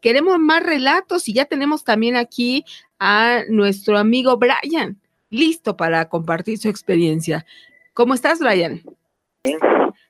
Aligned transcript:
Queremos 0.00 0.38
más 0.38 0.62
relatos 0.62 1.28
y 1.28 1.34
ya 1.34 1.44
tenemos 1.44 1.84
también 1.84 2.16
aquí 2.16 2.64
a 2.98 3.42
nuestro 3.48 3.98
amigo 3.98 4.38
Brian, 4.38 4.96
listo 5.30 5.76
para 5.76 6.08
compartir 6.08 6.58
su 6.58 6.68
experiencia. 6.68 7.44
¿Cómo 7.92 8.14
estás, 8.14 8.40
Brian? 8.40 8.82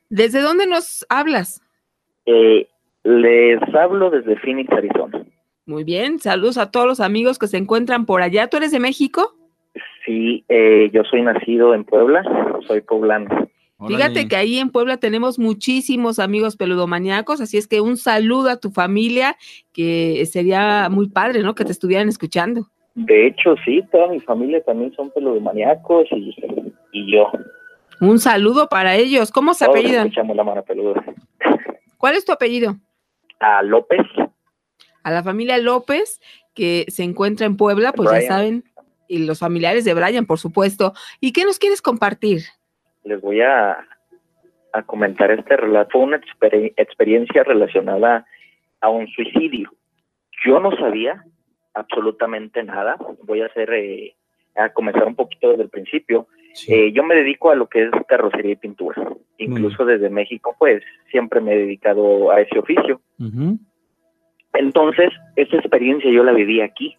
¿Desde 0.09 0.41
dónde 0.41 0.67
nos 0.67 1.05
hablas? 1.09 1.61
Eh, 2.25 2.67
les 3.03 3.61
hablo 3.73 4.09
desde 4.09 4.37
Phoenix, 4.39 4.71
Arizona. 4.71 5.25
Muy 5.65 5.83
bien, 5.83 6.19
saludos 6.19 6.57
a 6.57 6.71
todos 6.71 6.87
los 6.87 6.99
amigos 6.99 7.39
que 7.39 7.47
se 7.47 7.57
encuentran 7.57 8.05
por 8.05 8.21
allá. 8.21 8.47
¿Tú 8.47 8.57
eres 8.57 8.71
de 8.71 8.79
México? 8.79 9.35
Sí, 10.05 10.43
eh, 10.49 10.89
yo 10.91 11.03
soy 11.03 11.21
nacido 11.21 11.73
en 11.73 11.83
Puebla, 11.83 12.23
soy 12.67 12.81
poblano. 12.81 13.29
Fíjate 13.87 14.27
que 14.27 14.35
ahí 14.35 14.59
en 14.59 14.69
Puebla 14.69 14.97
tenemos 14.97 15.39
muchísimos 15.39 16.19
amigos 16.19 16.55
peludomaniacos, 16.55 17.41
así 17.41 17.57
es 17.57 17.67
que 17.67 17.81
un 17.81 17.97
saludo 17.97 18.49
a 18.49 18.57
tu 18.57 18.71
familia, 18.71 19.37
que 19.73 20.25
sería 20.25 20.89
muy 20.89 21.09
padre, 21.09 21.41
¿no? 21.41 21.55
Que 21.55 21.65
te 21.65 21.71
estuvieran 21.71 22.09
escuchando. 22.09 22.67
De 22.93 23.27
hecho, 23.27 23.55
sí, 23.65 23.81
toda 23.91 24.07
mi 24.07 24.19
familia 24.19 24.61
también 24.63 24.93
son 24.93 25.09
peludomaniacos 25.11 26.07
y, 26.11 26.35
y 26.91 27.11
yo. 27.11 27.31
Un 28.01 28.19
saludo 28.19 28.67
para 28.67 28.95
ellos. 28.95 29.31
¿Cómo 29.31 29.53
se 29.53 29.65
apellidan? 29.65 30.07
Escuchamos 30.07 30.35
la 30.35 30.43
mano 30.43 30.63
peluda. 30.63 31.03
¿Cuál 31.97 32.15
es 32.15 32.25
tu 32.25 32.31
apellido? 32.31 32.75
A 33.39 33.61
López. 33.63 34.01
A 35.03 35.11
la 35.11 35.23
familia 35.23 35.57
López, 35.57 36.19
que 36.53 36.85
se 36.89 37.03
encuentra 37.03 37.45
en 37.45 37.57
Puebla, 37.57 37.93
pues 37.93 38.11
ya 38.11 38.21
saben, 38.27 38.63
y 39.07 39.19
los 39.19 39.39
familiares 39.39 39.85
de 39.85 39.93
Brian, 39.93 40.25
por 40.25 40.39
supuesto. 40.39 40.93
¿Y 41.19 41.31
qué 41.31 41.43
nos 41.43 41.59
quieres 41.59 41.81
compartir? 41.81 42.43
Les 43.03 43.19
voy 43.21 43.41
a, 43.41 43.85
a 44.73 44.83
comentar 44.83 45.31
este 45.31 45.57
relato. 45.57 45.91
Fue 45.91 46.01
una 46.01 46.21
experiencia 46.77 47.43
relacionada 47.43 48.25
a 48.79 48.89
un 48.89 49.07
suicidio. 49.07 49.71
Yo 50.45 50.59
no 50.59 50.75
sabía 50.77 51.23
absolutamente 51.73 52.63
nada. 52.63 52.97
Voy 53.23 53.41
a 53.41 53.45
hacer, 53.45 53.71
eh, 53.73 54.15
a 54.55 54.69
comenzar 54.69 55.05
un 55.05 55.15
poquito 55.15 55.49
desde 55.49 55.63
el 55.63 55.69
principio. 55.69 56.27
Eh, 56.67 56.91
yo 56.91 57.03
me 57.03 57.15
dedico 57.15 57.51
a 57.51 57.55
lo 57.55 57.67
que 57.67 57.83
es 57.83 57.91
carrocería 58.07 58.53
y 58.53 58.57
pintura. 58.57 59.01
Incluso 59.37 59.85
desde 59.85 60.09
México, 60.09 60.55
pues 60.59 60.83
siempre 61.09 61.39
me 61.41 61.53
he 61.53 61.57
dedicado 61.57 62.31
a 62.31 62.41
ese 62.41 62.59
oficio. 62.59 63.01
Entonces, 64.53 65.09
esa 65.35 65.57
experiencia 65.57 66.11
yo 66.11 66.23
la 66.23 66.33
viví 66.33 66.61
aquí. 66.61 66.97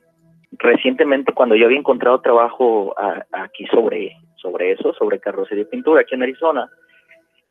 Recientemente, 0.53 1.33
cuando 1.33 1.55
yo 1.55 1.67
había 1.67 1.79
encontrado 1.79 2.21
trabajo 2.21 2.95
aquí 3.33 3.67
sobre 3.67 4.17
sobre 4.43 4.73
eso, 4.73 4.93
sobre 4.95 5.21
carrocería 5.21 5.63
y 5.63 5.67
pintura 5.67 6.03
aquí 6.03 6.15
en 6.17 6.25
Arizona, 6.25 6.69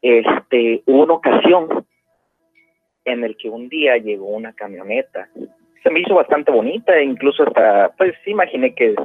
este, 0.02 0.84
hubo 0.86 1.04
una 1.04 1.14
ocasión 1.14 1.86
en 3.06 3.24
el 3.24 3.38
que 3.38 3.50
un 3.50 3.70
día 3.70 3.98
llegó 3.98 4.28
una 4.28 4.54
camioneta. 4.54 5.30
Se 5.82 5.90
me 5.90 6.02
hizo 6.02 6.14
bastante 6.14 6.52
bonita 6.52 6.96
e 6.96 7.04
incluso 7.04 7.44
hasta, 7.44 7.92
pues 7.98 8.14
imaginé 8.26 8.76
que, 8.76 8.96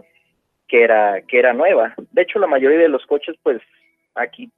que, 0.68 0.82
era, 0.82 1.22
que 1.22 1.38
era 1.38 1.52
nueva. 1.54 1.94
De 2.12 2.22
hecho, 2.22 2.38
la 2.38 2.46
mayoría 2.46 2.78
de 2.78 2.88
los 2.88 3.06
coches, 3.06 3.36
pues 3.42 3.62
aquí 4.14 4.50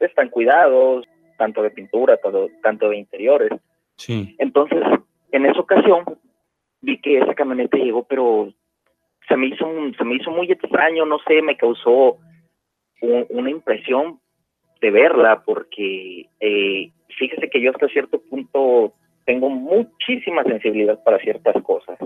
están 0.00 0.30
cuidados, 0.30 1.06
tanto 1.38 1.62
de 1.62 1.70
pintura, 1.70 2.16
todo, 2.16 2.48
tanto 2.62 2.88
de 2.88 2.96
interiores. 2.96 3.50
Sí. 3.96 4.34
Entonces, 4.38 4.80
en 5.30 5.46
esa 5.46 5.60
ocasión, 5.60 6.04
vi 6.80 7.00
que 7.00 7.18
esa 7.18 7.34
camioneta 7.34 7.76
llegó, 7.76 8.04
pero 8.04 8.52
se 9.28 9.36
me 9.36 9.46
hizo, 9.46 9.66
se 9.96 10.04
me 10.04 10.16
hizo 10.16 10.30
muy 10.30 10.50
extraño, 10.50 11.06
no 11.06 11.18
sé, 11.20 11.40
me 11.42 11.56
causó 11.56 12.18
una 13.02 13.50
impresión 13.50 14.20
de 14.80 14.90
verla 14.90 15.42
porque 15.44 16.26
eh, 16.40 16.90
fíjese 17.18 17.50
que 17.50 17.60
yo 17.60 17.70
hasta 17.70 17.88
cierto 17.88 18.20
punto 18.20 18.94
tengo 19.24 19.48
muchísima 19.48 20.42
sensibilidad 20.44 21.02
para 21.04 21.18
ciertas 21.18 21.60
cosas, 21.62 21.98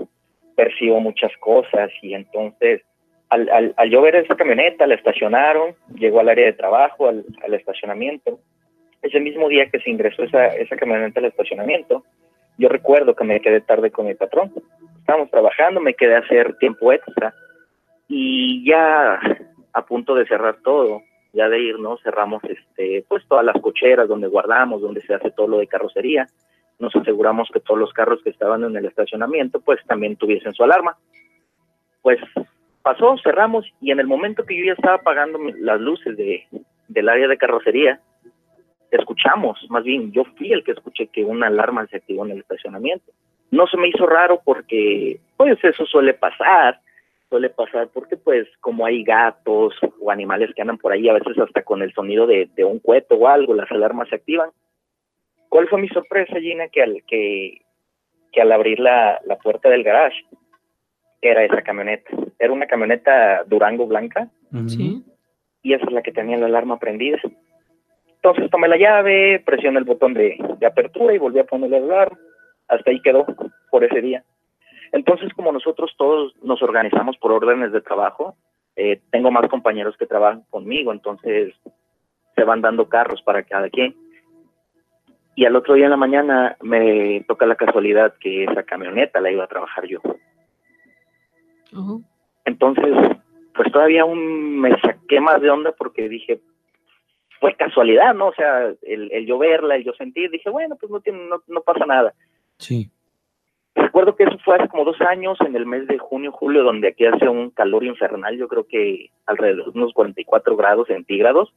percibo 0.55 0.99
muchas 0.99 1.31
cosas 1.37 1.89
y 2.01 2.13
entonces 2.13 2.81
al, 3.29 3.49
al, 3.49 3.73
al 3.75 3.89
yo 3.89 4.01
ver 4.01 4.15
esa 4.15 4.35
camioneta, 4.35 4.87
la 4.87 4.95
estacionaron, 4.95 5.75
llegó 5.95 6.19
al 6.19 6.29
área 6.29 6.45
de 6.45 6.53
trabajo, 6.53 7.09
al, 7.09 7.25
al 7.43 7.53
estacionamiento. 7.53 8.39
Ese 9.01 9.19
mismo 9.19 9.49
día 9.49 9.69
que 9.69 9.79
se 9.79 9.89
ingresó 9.89 10.23
esa, 10.23 10.47
esa 10.47 10.75
camioneta 10.75 11.19
al 11.19 11.25
estacionamiento, 11.25 12.03
yo 12.57 12.69
recuerdo 12.69 13.15
que 13.15 13.23
me 13.23 13.39
quedé 13.41 13.61
tarde 13.61 13.91
con 13.91 14.07
mi 14.07 14.15
patrón. 14.15 14.51
Estábamos 14.99 15.29
trabajando, 15.29 15.79
me 15.79 15.93
quedé 15.93 16.15
a 16.15 16.19
hacer 16.19 16.55
tiempo 16.57 16.91
extra 16.91 17.33
y 18.07 18.65
ya 18.65 19.19
a 19.77 19.85
punto 19.85 20.15
de 20.15 20.25
cerrar 20.25 20.57
todo, 20.63 21.03
ya 21.33 21.47
de 21.49 21.61
irnos, 21.61 22.01
cerramos 22.01 22.43
este, 22.45 23.05
pues 23.07 23.23
todas 23.27 23.45
las 23.45 23.61
cocheras 23.61 24.07
donde 24.07 24.27
guardamos, 24.27 24.81
donde 24.81 25.01
se 25.01 25.13
hace 25.13 25.29
todo 25.29 25.47
lo 25.47 25.59
de 25.59 25.67
carrocería, 25.67 26.25
nos 26.79 26.95
aseguramos 26.95 27.47
que 27.53 27.59
todos 27.59 27.79
los 27.79 27.93
carros 27.93 28.19
que 28.23 28.31
estaban 28.31 28.63
en 28.63 28.75
el 28.75 28.85
estacionamiento 28.85 29.59
pues 29.59 29.79
también 29.85 30.15
tuviesen 30.15 30.53
su 30.53 30.63
alarma. 30.63 30.97
Pues 32.01 32.17
pasó, 32.81 33.15
cerramos 33.23 33.71
y 33.79 33.91
en 33.91 33.99
el 33.99 34.07
momento 34.07 34.45
que 34.45 34.57
yo 34.57 34.65
ya 34.65 34.73
estaba 34.73 34.95
apagando 34.95 35.37
las 35.59 35.79
luces 35.79 36.17
de, 36.17 36.47
del 36.87 37.07
área 37.07 37.27
de 37.27 37.37
carrocería, 37.37 38.01
escuchamos, 38.89 39.63
más 39.69 39.83
bien 39.83 40.11
yo 40.11 40.23
fui 40.37 40.51
el 40.51 40.63
que 40.63 40.71
escuché 40.71 41.05
que 41.05 41.23
una 41.23 41.47
alarma 41.47 41.85
se 41.85 41.97
activó 41.97 42.25
en 42.25 42.31
el 42.31 42.39
estacionamiento. 42.39 43.11
No 43.51 43.67
se 43.67 43.77
me 43.77 43.89
hizo 43.89 44.07
raro 44.07 44.41
porque 44.43 45.19
pues 45.37 45.63
eso 45.63 45.85
suele 45.85 46.15
pasar, 46.15 46.79
suele 47.29 47.49
pasar 47.49 47.89
porque 47.93 48.17
pues 48.17 48.47
como 48.61 48.85
hay 48.85 49.03
gatos 49.03 49.73
o 49.99 50.11
animales 50.11 50.51
que 50.55 50.61
andan 50.61 50.77
por 50.77 50.91
ahí, 50.91 51.09
a 51.09 51.13
veces 51.13 51.37
hasta 51.37 51.63
con 51.63 51.81
el 51.81 51.93
sonido 51.93 52.25
de, 52.25 52.49
un 52.63 52.79
cueto 52.79 53.15
o 53.15 53.27
algo, 53.27 53.53
las 53.53 53.69
alarmas 53.71 54.09
se 54.09 54.15
activan. 54.15 54.49
¿Cuál 55.49 55.67
fue 55.67 55.81
mi 55.81 55.87
sorpresa, 55.89 56.39
Gina? 56.39 56.67
Que 56.69 56.83
al, 56.83 57.03
que, 57.07 57.61
que 58.31 58.41
al 58.41 58.51
abrir 58.51 58.79
la, 58.79 59.19
la 59.25 59.37
puerta 59.37 59.69
del 59.69 59.83
garage, 59.83 60.25
era 61.21 61.43
esa 61.43 61.61
camioneta. 61.61 62.09
Era 62.39 62.53
una 62.53 62.67
camioneta 62.67 63.43
Durango 63.45 63.87
blanca. 63.87 64.29
Sí. 64.67 65.03
Y 65.63 65.73
esa 65.73 65.85
es 65.85 65.91
la 65.91 66.01
que 66.01 66.11
tenía 66.11 66.37
la 66.37 66.45
alarma 66.45 66.79
prendida. 66.79 67.17
Entonces 68.15 68.49
tomé 68.49 68.67
la 68.67 68.77
llave, 68.77 69.41
presioné 69.45 69.79
el 69.79 69.85
botón 69.85 70.13
de, 70.13 70.37
de 70.59 70.65
apertura 70.65 71.13
y 71.13 71.17
volví 71.17 71.39
a 71.39 71.45
ponerle 71.45 71.77
el 71.77 71.83
alarma. 71.85 72.17
Hasta 72.67 72.91
ahí 72.91 73.01
quedó 73.01 73.25
por 73.71 73.83
ese 73.83 74.01
día. 74.01 74.23
Entonces, 74.91 75.33
como 75.33 75.51
nosotros 75.51 75.93
todos 75.97 76.33
nos 76.43 76.61
organizamos 76.61 77.17
por 77.17 77.31
órdenes 77.31 77.71
de 77.71 77.81
trabajo, 77.81 78.35
eh, 78.75 79.01
tengo 79.11 79.31
más 79.31 79.49
compañeros 79.49 79.95
que 79.97 80.05
trabajan 80.05 80.43
conmigo, 80.49 80.91
entonces 80.91 81.53
se 82.35 82.43
van 82.43 82.61
dando 82.61 82.87
carros 82.87 83.21
para 83.23 83.43
cada 83.43 83.69
quien. 83.69 83.95
Y 85.35 85.45
al 85.45 85.55
otro 85.55 85.75
día 85.75 85.85
en 85.85 85.91
la 85.91 85.97
mañana 85.97 86.57
me 86.61 87.23
toca 87.27 87.45
la 87.45 87.55
casualidad 87.55 88.15
que 88.19 88.43
esa 88.43 88.63
camioneta 88.63 89.19
la 89.19 89.31
iba 89.31 89.43
a 89.43 89.47
trabajar 89.47 89.85
yo. 89.85 89.99
Entonces, 92.45 92.95
pues 93.55 93.71
todavía 93.71 94.03
aún 94.03 94.59
me 94.59 94.79
saqué 94.81 95.19
más 95.19 95.41
de 95.41 95.49
onda 95.49 95.71
porque 95.73 96.07
dije, 96.09 96.39
fue 97.39 97.55
casualidad, 97.55 98.13
¿no? 98.13 98.27
O 98.27 98.33
sea, 98.33 98.73
el, 98.81 99.11
el 99.11 99.25
yo 99.25 99.37
verla, 99.37 99.75
el 99.75 99.83
yo 99.83 99.93
sentir, 99.93 100.31
dije, 100.31 100.49
bueno, 100.49 100.75
pues 100.75 100.91
no, 100.91 101.01
tiene, 101.01 101.27
no, 101.27 101.41
no 101.47 101.61
pasa 101.61 101.85
nada. 101.85 102.13
Sí. 102.57 102.89
Recuerdo 103.77 104.15
que 104.15 104.23
eso 104.23 104.37
fue 104.43 104.55
hace 104.55 104.67
como 104.69 104.85
dos 104.85 104.99
años, 105.01 105.37
en 105.41 105.55
el 105.55 105.67
mes 105.67 105.87
de 105.87 105.99
junio, 105.99 106.31
julio, 106.31 106.63
donde 106.63 106.87
aquí 106.87 107.05
hace 107.05 107.29
un 107.29 107.51
calor 107.51 107.83
infernal, 107.83 108.35
yo 108.35 108.47
creo 108.47 108.65
que 108.65 109.11
alrededor 109.27 109.71
de 109.71 109.79
unos 109.79 109.93
44 109.93 110.57
grados 110.57 110.87
centígrados. 110.87 111.53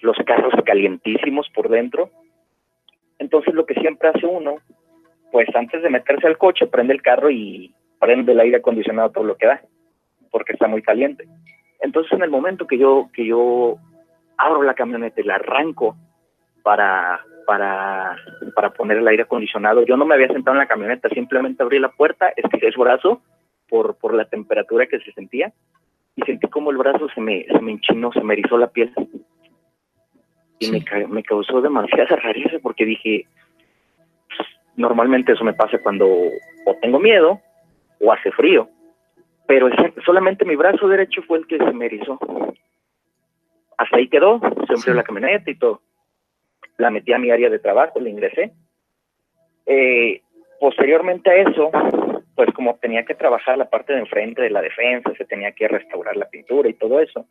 Los 0.00 0.16
carros 0.26 0.52
calientísimos 0.64 1.48
por 1.54 1.68
dentro. 1.68 2.10
Entonces 3.20 3.54
lo 3.54 3.64
que 3.64 3.74
siempre 3.74 4.08
hace 4.08 4.26
uno, 4.26 4.56
pues 5.30 5.48
antes 5.54 5.82
de 5.82 5.90
meterse 5.90 6.26
al 6.26 6.36
coche, 6.36 6.66
prende 6.66 6.94
el 6.94 7.02
carro 7.02 7.30
y 7.30 7.72
prende 8.00 8.32
el 8.32 8.40
aire 8.40 8.56
acondicionado 8.56 9.10
todo 9.10 9.24
lo 9.24 9.36
que 9.36 9.46
da, 9.46 9.62
porque 10.32 10.52
está 10.52 10.66
muy 10.66 10.82
caliente. 10.82 11.28
Entonces, 11.80 12.12
en 12.12 12.22
el 12.22 12.30
momento 12.30 12.66
que 12.66 12.76
yo, 12.76 13.08
que 13.12 13.24
yo 13.24 13.76
abro 14.36 14.62
la 14.62 14.74
camioneta 14.74 15.20
y 15.20 15.24
la 15.24 15.36
arranco 15.36 15.96
para, 16.64 17.20
para, 17.46 18.16
para 18.56 18.70
poner 18.70 18.96
el 18.96 19.06
aire 19.06 19.22
acondicionado, 19.22 19.84
yo 19.84 19.96
no 19.96 20.04
me 20.04 20.14
había 20.14 20.28
sentado 20.28 20.56
en 20.56 20.60
la 20.60 20.66
camioneta, 20.66 21.08
simplemente 21.10 21.62
abrí 21.62 21.78
la 21.78 21.90
puerta, 21.90 22.32
estiré 22.34 22.72
su 22.72 22.80
brazo 22.80 23.22
por, 23.68 23.96
por 23.96 24.14
la 24.14 24.24
temperatura 24.24 24.86
que 24.86 24.98
se 24.98 25.12
sentía 25.12 25.52
y 26.16 26.22
sentí 26.22 26.48
como 26.48 26.70
el 26.70 26.78
brazo 26.78 27.08
se 27.14 27.20
me, 27.20 27.44
se 27.44 27.60
me 27.60 27.72
enchinó, 27.72 28.12
se 28.12 28.22
me 28.22 28.34
erizó 28.34 28.56
la 28.56 28.68
piel. 28.68 28.92
Y 30.58 30.70
me, 30.70 30.82
me 31.08 31.22
causó 31.22 31.60
demasiada 31.60 32.16
rareza 32.16 32.58
porque 32.62 32.86
dije, 32.86 33.26
normalmente 34.76 35.32
eso 35.32 35.44
me 35.44 35.52
pasa 35.52 35.78
cuando 35.82 36.06
o 36.06 36.74
tengo 36.80 36.98
miedo 36.98 37.40
o 38.00 38.12
hace 38.12 38.30
frío, 38.32 38.70
pero 39.46 39.68
solamente 40.04 40.46
mi 40.46 40.56
brazo 40.56 40.88
derecho 40.88 41.22
fue 41.22 41.38
el 41.38 41.46
que 41.46 41.58
se 41.58 41.72
me 41.72 41.86
erizó. 41.86 42.18
Hasta 43.76 43.96
ahí 43.98 44.08
quedó, 44.08 44.40
se 44.66 44.72
enfrió 44.72 44.94
la 44.94 45.02
camioneta 45.02 45.50
y 45.50 45.56
todo. 45.56 45.82
La 46.78 46.90
metí 46.90 47.12
a 47.12 47.18
mi 47.18 47.30
área 47.30 47.50
de 47.50 47.58
trabajo, 47.58 48.00
la 48.00 48.08
ingresé. 48.08 48.52
Eh, 49.66 50.20
posteriormente 50.60 51.30
a 51.30 51.36
eso, 51.36 51.70
pues 52.34 52.50
como 52.54 52.76
tenía 52.76 53.04
que 53.04 53.14
trabajar 53.14 53.56
la 53.58 53.70
parte 53.70 53.92
de 53.92 54.00
enfrente 54.00 54.42
de 54.42 54.50
la 54.50 54.60
defensa, 54.60 55.12
se 55.16 55.24
tenía 55.24 55.52
que 55.52 55.68
restaurar 55.68 56.16
la 56.16 56.28
pintura 56.28 56.68
y 56.68 56.74
todo 56.74 57.00
eso, 57.00 57.26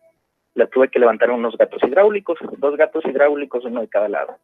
le 0.55 0.67
tuve 0.67 0.89
que 0.89 0.99
levantar 0.99 1.31
unos 1.31 1.57
gatos 1.57 1.81
hidráulicos, 1.83 2.37
dos 2.57 2.77
gatos 2.77 3.03
hidráulicos, 3.05 3.65
uno 3.65 3.81
de 3.81 3.87
cada 3.87 4.07
lado. 4.07 4.37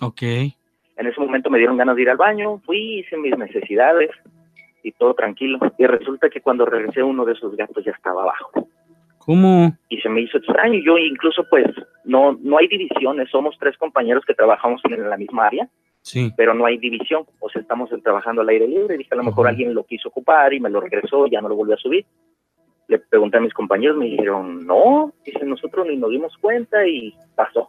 Ok. 0.00 0.22
En 0.22 1.06
ese 1.06 1.20
momento 1.20 1.50
me 1.50 1.58
dieron 1.58 1.76
ganas 1.76 1.96
de 1.96 2.02
ir 2.02 2.10
al 2.10 2.16
baño, 2.16 2.58
fui, 2.64 3.00
hice 3.00 3.16
mis 3.16 3.36
necesidades 3.36 4.10
y 4.82 4.92
todo 4.92 5.14
tranquilo. 5.14 5.58
Y 5.78 5.86
resulta 5.86 6.28
que 6.28 6.40
cuando 6.40 6.66
regresé 6.66 7.02
uno 7.02 7.24
de 7.24 7.32
esos 7.32 7.56
gatos 7.56 7.84
ya 7.84 7.92
estaba 7.92 8.22
abajo. 8.22 8.50
¿Cómo? 9.24 9.72
Y 9.88 10.00
se 10.00 10.08
me 10.08 10.22
hizo 10.22 10.38
extraño. 10.38 10.80
Yo 10.84 10.98
incluso 10.98 11.44
pues 11.48 11.66
no, 12.04 12.38
no 12.40 12.58
hay 12.58 12.68
divisiones, 12.68 13.30
somos 13.30 13.56
tres 13.58 13.76
compañeros 13.78 14.24
que 14.26 14.34
trabajamos 14.34 14.80
en 14.84 15.08
la 15.08 15.16
misma 15.16 15.46
área. 15.46 15.68
Sí. 16.02 16.32
Pero 16.36 16.52
no 16.52 16.66
hay 16.66 16.78
división, 16.78 17.24
o 17.38 17.48
sea, 17.48 17.62
estamos 17.62 17.88
trabajando 18.02 18.42
al 18.42 18.48
aire 18.48 18.66
libre. 18.66 18.98
Dije, 18.98 19.10
a 19.12 19.16
lo 19.16 19.22
mejor 19.22 19.46
alguien 19.46 19.72
lo 19.72 19.84
quiso 19.84 20.08
ocupar 20.08 20.52
y 20.52 20.58
me 20.58 20.68
lo 20.68 20.80
regresó, 20.80 21.26
ya 21.28 21.40
no 21.40 21.48
lo 21.48 21.54
volvió 21.54 21.74
a 21.74 21.78
subir. 21.78 22.04
Le 22.88 22.98
pregunté 22.98 23.36
a 23.36 23.40
mis 23.40 23.54
compañeros, 23.54 23.96
me 23.96 24.06
dijeron, 24.06 24.66
no, 24.66 25.12
dice, 25.24 25.44
nosotros 25.44 25.86
ni 25.86 25.96
nos 25.96 26.10
dimos 26.10 26.36
cuenta 26.38 26.84
y 26.86 27.14
pasó 27.36 27.68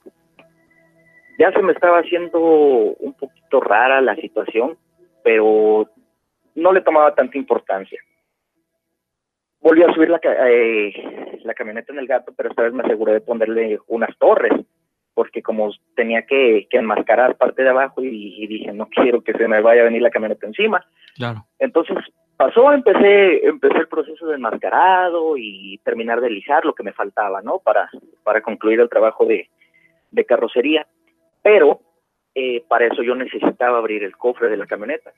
ya 1.37 1.51
se 1.51 1.61
me 1.61 1.73
estaba 1.73 1.99
haciendo 1.99 2.39
un 2.39 3.13
poquito 3.13 3.59
rara 3.59 4.01
la 4.01 4.15
situación, 4.15 4.77
pero 5.23 5.89
no 6.55 6.71
le 6.71 6.81
tomaba 6.81 7.15
tanta 7.15 7.37
importancia. 7.37 7.99
Volví 9.61 9.81
a 9.81 9.93
subir 9.93 10.09
la, 10.09 10.19
eh, 10.23 11.32
la 11.45 11.53
camioneta 11.53 11.91
en 11.93 11.99
el 11.99 12.07
gato, 12.07 12.33
pero 12.35 12.49
esta 12.49 12.63
vez 12.63 12.73
me 12.73 12.83
aseguré 12.83 13.13
de 13.13 13.21
ponerle 13.21 13.79
unas 13.87 14.15
torres, 14.17 14.53
porque 15.13 15.41
como 15.41 15.71
tenía 15.95 16.23
que, 16.23 16.67
enmascarar 16.71 17.37
parte 17.37 17.63
de 17.63 17.69
abajo 17.69 18.01
y, 18.01 18.47
dije, 18.47 18.73
no 18.73 18.87
quiero 18.87 19.21
que 19.21 19.33
se 19.33 19.47
me 19.47 19.61
vaya 19.61 19.81
a 19.81 19.85
venir 19.85 20.01
la 20.01 20.09
camioneta 20.09 20.47
encima. 20.47 20.83
Claro. 21.15 21.45
Entonces 21.59 21.97
pasó, 22.35 22.73
empecé, 22.73 23.45
empecé 23.45 23.77
el 23.77 23.87
proceso 23.87 24.27
de 24.27 24.35
enmascarado 24.35 25.37
y 25.37 25.79
terminar 25.83 26.19
de 26.19 26.31
lijar 26.31 26.65
lo 26.65 26.73
que 26.73 26.83
me 26.83 26.93
faltaba, 26.93 27.41
¿no? 27.41 27.59
Para, 27.59 27.89
para 28.23 28.41
concluir 28.41 28.79
el 28.79 28.89
trabajo 28.89 29.25
de, 29.25 29.49
de 30.11 30.25
carrocería 30.25 30.87
pero 31.43 31.81
eh, 32.33 32.63
para 32.67 32.87
eso 32.87 33.03
yo 33.03 33.13
necesitaba 33.13 33.77
abrir 33.77 34.03
el 34.03 34.17
cofre 34.17 34.49
de 34.49 34.57
la 34.57 34.65
camioneta. 34.65 35.11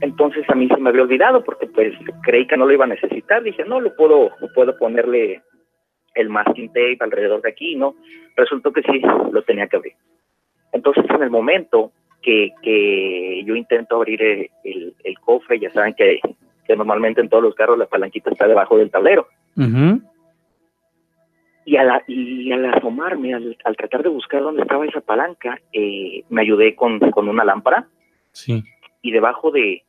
Entonces 0.00 0.44
a 0.48 0.54
mí 0.54 0.68
se 0.68 0.78
me 0.78 0.90
había 0.90 1.02
olvidado 1.02 1.44
porque 1.44 1.66
pues 1.66 1.94
creí 2.22 2.46
que 2.46 2.56
no 2.56 2.66
lo 2.66 2.72
iba 2.72 2.84
a 2.84 2.88
necesitar. 2.88 3.42
Dije, 3.42 3.64
no, 3.64 3.80
lo 3.80 3.94
puedo, 3.94 4.30
puedo 4.54 4.76
ponerle 4.78 5.42
el 6.14 6.28
masking 6.28 6.68
tape 6.68 6.98
alrededor 7.00 7.42
de 7.42 7.50
aquí, 7.50 7.76
¿no? 7.76 7.94
Resultó 8.36 8.72
que 8.72 8.82
sí, 8.82 9.00
lo 9.30 9.42
tenía 9.42 9.66
que 9.66 9.76
abrir. 9.76 9.94
Entonces 10.72 11.04
en 11.08 11.22
el 11.22 11.30
momento 11.30 11.92
que, 12.22 12.52
que 12.62 13.42
yo 13.44 13.54
intento 13.54 13.96
abrir 13.96 14.22
el, 14.22 14.94
el, 15.04 15.18
cofre, 15.20 15.58
ya 15.58 15.70
saben 15.70 15.94
que, 15.94 16.20
que, 16.66 16.76
normalmente 16.76 17.20
en 17.20 17.28
todos 17.28 17.42
los 17.42 17.54
carros 17.54 17.78
la 17.78 17.86
palanquita 17.86 18.30
está 18.30 18.46
debajo 18.46 18.78
del 18.78 18.90
tablero. 18.90 19.26
Y, 21.64 21.76
al, 21.76 22.02
y 22.06 22.50
al 22.52 22.64
asomarme, 22.66 23.34
al, 23.34 23.76
tratar 23.76 24.02
de 24.02 24.08
buscar 24.08 24.42
dónde 24.42 24.62
estaba 24.62 24.86
esa 24.86 25.00
palanca, 25.00 25.60
eh, 25.72 26.24
me 26.28 26.42
ayudé 26.42 26.74
con, 26.74 27.00
una 27.16 27.44
lámpara. 27.44 27.86
Sí. 28.32 28.64
Y 29.02 29.10
debajo 29.10 29.50
de, 29.50 29.82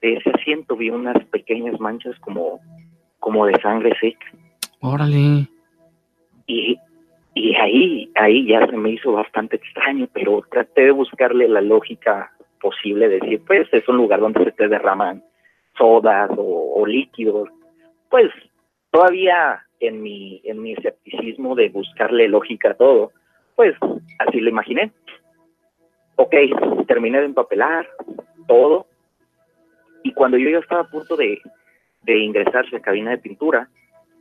ese 0.00 0.30
asiento 0.30 0.76
vi 0.76 0.90
unas 0.90 1.24
pequeñas 1.26 1.78
manchas 1.80 2.18
como, 2.20 2.60
como 3.18 3.46
de 3.46 3.60
sangre 3.60 3.96
seca. 4.00 4.26
Órale. 4.80 5.48
Y, 6.46 6.78
y 7.34 7.54
ahí, 7.56 8.10
ahí 8.16 8.46
ya 8.46 8.66
se 8.66 8.76
me 8.76 8.90
hizo 8.90 9.12
bastante 9.12 9.56
extraño, 9.56 10.08
pero 10.12 10.42
traté 10.50 10.82
de 10.82 10.90
buscarle 10.90 11.48
la 11.48 11.60
lógica 11.60 12.32
posible, 12.60 13.08
decir, 13.08 13.40
pues 13.46 13.68
es 13.72 13.88
un 13.88 13.96
lugar 13.96 14.20
donde 14.20 14.44
se 14.44 14.52
te 14.52 14.68
derraman 14.68 15.22
sodas 15.76 16.30
o, 16.36 16.74
o 16.74 16.86
líquidos. 16.86 17.48
Pues 18.10 18.30
todavía 18.90 19.62
en 19.80 20.02
mi, 20.02 20.40
en 20.44 20.62
mi 20.62 20.72
escepticismo 20.72 21.54
de 21.54 21.68
buscarle 21.68 22.28
lógica 22.28 22.70
a 22.70 22.74
todo, 22.74 23.12
pues 23.54 23.74
así 24.18 24.40
lo 24.40 24.50
imaginé. 24.50 24.92
Ok, 26.16 26.34
terminé 26.86 27.20
de 27.20 27.26
empapelar 27.26 27.88
todo 28.48 28.86
y 30.02 30.12
cuando 30.12 30.36
yo 30.38 30.50
ya 30.50 30.58
estaba 30.58 30.80
a 30.80 30.90
punto 30.90 31.16
de, 31.16 31.40
de 32.02 32.18
ingresarse 32.18 32.76
a 32.76 32.80
cabina 32.80 33.10
de 33.10 33.18
pintura, 33.18 33.68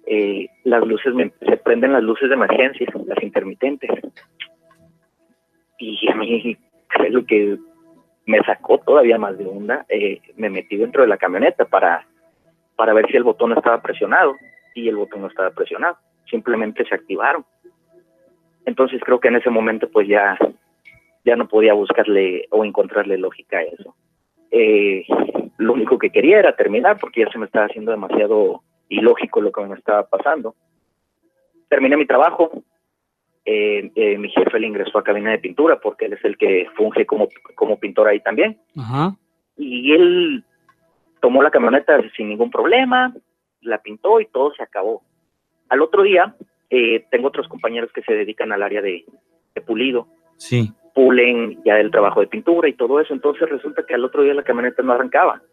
eh, 0.06 0.48
las 0.64 0.86
luces 0.86 1.14
se 1.40 1.58
prenden 1.58 1.94
las 1.94 2.04
luces 2.04 2.30
de 2.30 2.36
emergencia, 2.36 2.88
las 3.06 3.22
intermitentes. 3.24 3.90
Y 5.80 6.10
a 6.12 6.16
mí 6.16 6.58
es 7.06 7.14
lo 7.14 7.26
que 7.26 7.58
me 8.26 8.40
sacó 8.44 8.80
todavía 8.80 9.18
más 9.18 9.38
de 9.38 9.46
onda. 9.46 9.86
Eh, 9.90 10.22
me 10.36 10.50
metí 10.50 10.78
dentro 10.78 11.02
de 11.02 11.08
la 11.08 11.18
camioneta 11.18 11.66
para, 11.66 12.08
para 12.76 12.94
ver 12.94 13.08
si 13.10 13.18
el 13.18 13.24
botón 13.24 13.54
estaba 13.54 13.82
presionado 13.82 14.36
y 14.76 14.88
el 14.88 14.96
botón 14.96 15.22
no 15.22 15.28
estaba 15.28 15.52
presionado, 15.52 15.98
simplemente 16.30 16.86
se 16.86 16.96
activaron. 16.96 17.46
Entonces 18.66 19.02
creo 19.04 19.20
que 19.20 19.28
en 19.28 19.38
ese 19.38 19.50
momento 19.50 19.90
pues 19.90 20.08
ya, 20.08 20.38
ya 21.26 21.36
no 21.36 21.48
podía 21.48 21.74
buscarle 21.74 22.48
o 22.52 22.64
encontrarle 22.64 23.18
lógica 23.18 23.58
a 23.58 23.64
eso. 23.64 23.96
Eh, 24.60 25.06
lo 25.58 25.74
único 25.74 25.98
que 25.98 26.10
quería 26.10 26.40
era 26.40 26.56
terminar 26.56 26.98
porque 27.00 27.22
ya 27.22 27.32
se 27.32 27.38
me 27.38 27.46
estaba 27.46 27.66
haciendo 27.66 27.92
demasiado 27.92 28.64
ilógico 28.90 29.42
lo 29.42 29.52
que 29.52 29.62
me 29.62 29.76
estaba 29.76 30.08
pasando. 30.08 30.56
Terminé 31.70 31.98
mi 31.98 32.06
trabajo, 32.06 32.64
eh, 33.46 33.92
eh, 33.96 34.18
mi 34.18 34.30
jefe 34.30 34.60
le 34.60 34.68
ingresó 34.68 34.98
a 34.98 35.04
cabina 35.04 35.32
de 35.32 35.40
pintura 35.40 35.80
porque 35.80 36.06
él 36.06 36.14
es 36.14 36.26
el 36.26 36.38
que 36.38 36.68
funge 36.76 37.06
como, 37.06 37.28
como 37.56 37.78
pintor 37.80 38.08
ahí 38.08 38.20
también. 38.20 38.60
Y 39.58 39.94
él 39.94 40.44
tomó 41.22 41.42
la 41.42 41.52
camioneta 41.52 42.00
sin 42.16 42.30
ningún 42.30 42.52
problema, 42.52 43.14
la 43.62 43.82
pintó 43.82 44.20
y 44.20 44.26
todo 44.28 44.54
se 44.54 44.64
acabó. 44.64 45.02
Al 45.70 45.82
otro 45.82 46.04
día, 46.04 46.36
eh, 46.70 47.06
tengo 47.10 47.28
otros 47.28 47.48
compañeros 47.48 47.92
que 47.94 48.02
se 48.02 48.14
dedican 48.14 48.52
al 48.52 48.64
área 48.64 48.82
de, 48.82 49.06
pulido. 49.66 50.08
Sí. 50.38 50.72
Pulen 50.98 51.62
ya 51.64 51.80
el 51.80 51.92
trabajo 51.92 52.22
de 52.22 52.28
pintura 52.28 52.68
y 52.68 52.74
todo 52.74 53.00
eso. 53.00 53.14
Entonces 53.14 53.48
resulta 53.48 53.84
que 53.86 53.94
al 53.94 54.04
otro 54.04 54.24
día 54.24 54.34
la 54.34 54.42
camioneta 54.42 54.82
no 54.82 54.94
arrancaba. 54.94 55.44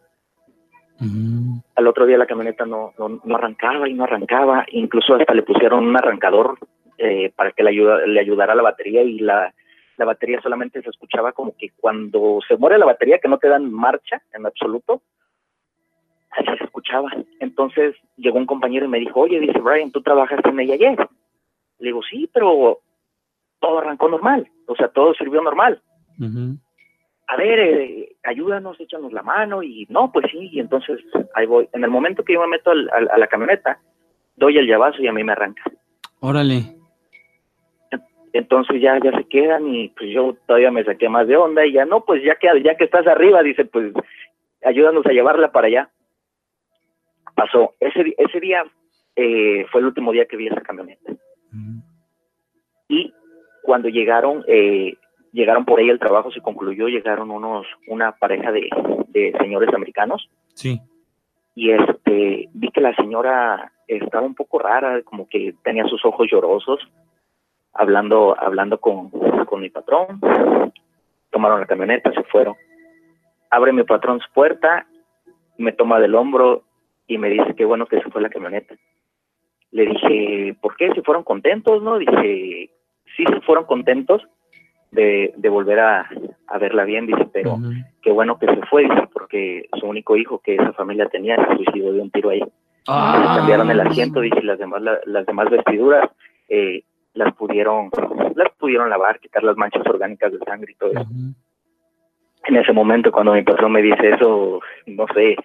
Mm. 1.00 1.58
Al 1.74 1.86
otro 1.86 2.06
día 2.06 2.16
la 2.16 2.24
camioneta 2.24 2.64
no, 2.64 2.94
no, 2.96 3.36
arrancaba 3.36 3.86
y 3.86 3.92
no 3.92 4.04
arrancaba. 4.04 4.64
Incluso 4.68 5.16
hasta 5.16 5.34
le 5.34 5.42
pusieron 5.42 5.84
un 5.84 5.94
arrancador 5.94 6.56
eh, 6.96 7.30
para 7.36 7.52
que 7.52 7.62
le, 7.62 7.68
ayuda, 7.68 8.06
le 8.06 8.20
ayudara 8.20 8.54
la 8.54 8.62
batería 8.62 9.02
y 9.02 9.18
la, 9.18 9.52
la 9.98 10.04
batería 10.06 10.40
solamente 10.40 10.80
se 10.80 10.88
escuchaba 10.88 11.32
como 11.32 11.54
que 11.54 11.72
cuando 11.76 12.38
se 12.48 12.56
muere 12.56 12.78
la 12.78 12.86
batería, 12.86 13.18
que 13.18 13.28
no 13.28 13.36
te 13.36 13.48
dan 13.48 13.70
marcha 13.70 14.22
en 14.32 14.46
absoluto, 14.46 15.02
así 16.30 16.56
se 16.56 16.64
escuchaba. 16.64 17.10
Entonces 17.38 17.96
llegó 18.16 18.38
un 18.38 18.46
compañero 18.46 18.86
y 18.86 18.88
me 18.88 18.98
dijo, 18.98 19.20
oye, 19.20 19.40
dice 19.40 19.60
Brian, 19.60 19.92
¿tú 19.92 20.00
trabajaste 20.00 20.48
en 20.48 20.60
ella 20.60 20.72
ayer? 20.72 21.06
Le 21.80 21.88
digo, 21.88 22.00
sí, 22.02 22.30
pero 22.32 22.78
todo 23.64 23.78
arrancó 23.78 24.08
normal, 24.08 24.46
o 24.66 24.76
sea, 24.76 24.88
todo 24.88 25.14
sirvió 25.14 25.40
normal. 25.42 25.80
A 27.26 27.36
ver, 27.36 27.58
eh, 27.58 28.16
ayúdanos, 28.22 28.78
échanos 28.78 29.12
la 29.12 29.22
mano 29.22 29.62
y 29.62 29.86
no, 29.88 30.12
pues 30.12 30.26
sí, 30.30 30.50
y 30.52 30.60
entonces 30.60 31.00
ahí 31.34 31.46
voy. 31.46 31.68
En 31.72 31.82
el 31.82 31.90
momento 31.90 32.22
que 32.22 32.34
yo 32.34 32.42
me 32.42 32.48
meto 32.48 32.70
a 32.70 33.18
la 33.18 33.26
camioneta, 33.26 33.78
doy 34.36 34.58
el 34.58 34.66
llavazo 34.66 35.00
y 35.00 35.08
a 35.08 35.12
mí 35.12 35.24
me 35.24 35.32
arranca. 35.32 35.62
Órale. 36.20 36.76
Entonces 38.34 38.82
ya, 38.82 38.98
ya 39.02 39.16
se 39.16 39.24
quedan 39.28 39.66
y 39.68 39.88
pues 39.90 40.10
yo 40.10 40.36
todavía 40.46 40.70
me 40.70 40.84
saqué 40.84 41.08
más 41.08 41.26
de 41.26 41.36
onda 41.36 41.64
y 41.64 41.72
ya 41.72 41.86
no, 41.86 42.04
pues 42.04 42.22
ya 42.22 42.34
que, 42.34 42.48
ya 42.62 42.76
que 42.76 42.84
estás 42.84 43.06
arriba, 43.06 43.42
dice, 43.42 43.64
pues 43.64 43.94
ayúdanos 44.62 45.06
a 45.06 45.12
llevarla 45.12 45.52
para 45.52 45.68
allá 45.68 45.90
pasó. 47.34 47.74
Ese, 47.80 48.14
ese 48.18 48.40
día 48.40 48.64
eh, 49.16 49.64
fue 49.70 49.80
el 49.80 49.86
último 49.86 50.12
día 50.12 50.26
que 50.26 50.36
vi 50.36 50.48
esa 50.48 50.60
camioneta. 50.60 51.12
Y 52.88 53.12
cuando 53.64 53.88
llegaron, 53.88 54.44
eh, 54.46 54.94
llegaron 55.32 55.64
por 55.64 55.80
ahí 55.80 55.88
el 55.88 55.98
trabajo 55.98 56.30
se 56.30 56.42
concluyó, 56.42 56.86
llegaron 56.88 57.30
unos, 57.30 57.66
una 57.88 58.12
pareja 58.12 58.52
de, 58.52 58.68
de 59.08 59.32
señores 59.40 59.74
americanos 59.74 60.28
Sí. 60.52 60.80
y 61.54 61.70
este 61.70 62.48
vi 62.52 62.70
que 62.70 62.80
la 62.82 62.94
señora 62.94 63.72
estaba 63.88 64.26
un 64.26 64.34
poco 64.34 64.58
rara, 64.58 65.00
como 65.02 65.26
que 65.26 65.54
tenía 65.64 65.84
sus 65.86 66.04
ojos 66.04 66.28
llorosos, 66.30 66.78
hablando, 67.72 68.36
hablando 68.38 68.78
con, 68.78 69.08
con 69.46 69.60
mi 69.62 69.70
patrón, 69.70 70.20
tomaron 71.30 71.60
la 71.60 71.66
camioneta, 71.66 72.12
se 72.12 72.22
fueron. 72.24 72.54
Abre 73.50 73.72
mi 73.72 73.82
patrón 73.84 74.20
su 74.20 74.30
puerta, 74.32 74.86
me 75.56 75.72
toma 75.72 76.00
del 76.00 76.14
hombro 76.14 76.64
y 77.06 77.16
me 77.18 77.28
dice 77.30 77.54
que 77.54 77.64
bueno 77.64 77.86
que 77.86 78.00
se 78.00 78.10
fue 78.10 78.20
la 78.22 78.28
camioneta. 78.30 78.74
Le 79.70 79.86
dije, 79.86 80.56
¿por 80.60 80.76
qué? 80.76 80.92
¿Se 80.94 81.02
fueron 81.02 81.24
contentos? 81.24 81.82
¿No? 81.82 81.98
Dice, 81.98 82.70
sí 83.16 83.24
se 83.24 83.40
fueron 83.42 83.64
contentos 83.64 84.22
de, 84.90 85.32
de 85.36 85.48
volver 85.48 85.80
a, 85.80 86.08
a 86.46 86.58
verla 86.58 86.84
bien, 86.84 87.06
dice, 87.06 87.26
pero 87.32 87.56
qué 88.02 88.12
bueno 88.12 88.38
que 88.38 88.46
se 88.46 88.60
fue, 88.66 88.82
dice, 88.84 89.08
porque 89.12 89.68
su 89.80 89.86
único 89.86 90.16
hijo 90.16 90.38
que 90.38 90.54
esa 90.54 90.72
familia 90.72 91.06
tenía 91.08 91.36
se 91.36 91.56
suicidó 91.56 91.92
de 91.92 92.00
un 92.00 92.10
tiro 92.10 92.30
ahí. 92.30 92.42
Ah. 92.86 93.16
Le 93.18 93.24
cambiaron 93.38 93.70
el 93.70 93.80
asiento, 93.80 94.20
dice, 94.20 94.38
y 94.40 94.44
las 94.46 94.58
demás, 94.58 94.82
la- 94.82 95.00
las 95.06 95.26
demás 95.26 95.50
vestiduras 95.50 96.08
eh, 96.48 96.82
las 97.14 97.34
pudieron 97.34 97.90
las 98.36 98.50
pudieron 98.58 98.90
lavar, 98.90 99.18
quitar 99.20 99.42
las 99.44 99.56
manchas 99.56 99.86
orgánicas 99.86 100.32
de 100.32 100.38
sangre 100.40 100.72
y 100.72 100.74
todo 100.76 100.90
eso. 100.90 101.06
En 102.46 102.56
ese 102.56 102.72
momento, 102.72 103.10
cuando 103.10 103.32
mi 103.32 103.42
patrón 103.42 103.72
me 103.72 103.80
dice 103.82 104.10
eso, 104.10 104.60
no 104.86 105.06
sé, 105.14 105.36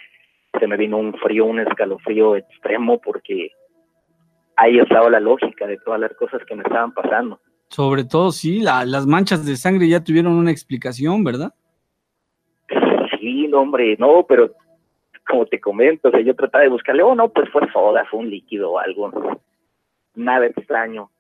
se 0.60 0.68
me 0.68 0.76
vino 0.78 0.98
un 0.98 1.14
frío, 1.14 1.46
un 1.46 1.60
escalofrío 1.60 2.36
extremo, 2.36 3.00
porque 3.00 3.52
ahí 4.58 4.80
estaba 4.80 5.10
la 5.10 5.20
lógica 5.20 5.66
de 5.66 5.78
todas 5.78 6.00
las 6.02 6.14
cosas 6.16 6.42
que 6.46 6.56
me 6.56 6.64
estaban 6.64 6.92
pasando. 6.92 7.40
Sobre 7.70 8.04
todo, 8.04 8.32
sí, 8.32 8.60
la- 8.62 8.86
las 8.86 9.06
manchas 9.06 9.46
de 9.46 9.56
sangre 9.56 9.88
ya 9.88 10.04
tuvieron 10.04 10.34
una 10.34 10.52
explicación, 10.52 11.24
¿verdad? 11.24 11.54
Sí, 13.20 13.48
no, 13.48 13.62
hombre, 13.62 13.96
no, 14.00 14.26
pero 14.28 14.52
como 15.28 15.46
te 15.46 15.60
comento, 15.60 16.08
o 16.08 16.12
sea, 16.12 16.22
yo 16.22 16.36
trataba 16.36 16.64
de 16.64 16.70
buscarle, 16.72 17.04
oh, 17.04 17.14
no, 17.16 17.30
pues 17.30 17.50
fue 17.52 17.62
soda, 17.72 18.06
fue 18.10 18.20
un 18.22 18.30
líquido 18.30 18.72
o 18.72 18.80
algo, 18.80 19.12
nada 20.16 20.48
extraño, 20.48 21.12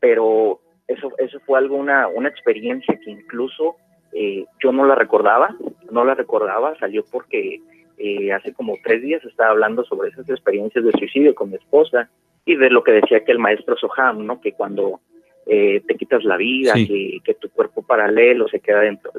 pero 0.00 0.60
eso, 0.88 1.12
eso 1.18 1.38
fue 1.46 1.58
algo, 1.58 1.76
una, 1.76 2.08
una 2.08 2.28
experiencia 2.28 2.98
que 3.04 3.10
incluso 3.10 3.76
eh, 4.12 4.44
yo 4.60 4.72
no 4.72 4.84
la 4.84 4.96
recordaba, 4.96 5.54
no 5.92 6.04
la 6.04 6.14
recordaba, 6.16 6.76
salió 6.78 7.04
porque 7.12 7.60
eh, 7.98 8.32
hace 8.32 8.52
como 8.52 8.76
tres 8.82 9.02
días 9.02 9.24
estaba 9.24 9.50
hablando 9.50 9.84
sobre 9.84 10.08
esas 10.08 10.28
experiencias 10.28 10.84
de 10.84 10.92
suicidio 10.92 11.34
con 11.34 11.50
mi 11.50 11.56
esposa 11.56 12.08
y 12.44 12.56
de 12.56 12.70
lo 12.70 12.82
que 12.82 12.92
decía 12.92 13.24
que 13.24 13.30
el 13.30 13.38
maestro 13.38 13.76
Soham, 13.76 14.26
¿no? 14.26 14.40
Que 14.40 14.52
cuando 14.52 15.00
eh, 15.46 15.82
te 15.86 15.94
quitas 15.96 16.22
la 16.24 16.36
vida, 16.36 16.74
Sí. 16.74 16.86
que, 16.86 17.20
que 17.24 17.34
tu 17.34 17.48
cuerpo 17.50 17.82
paralelo 17.82 18.48
se 18.48 18.60
queda 18.60 18.80
dentro, 18.80 19.10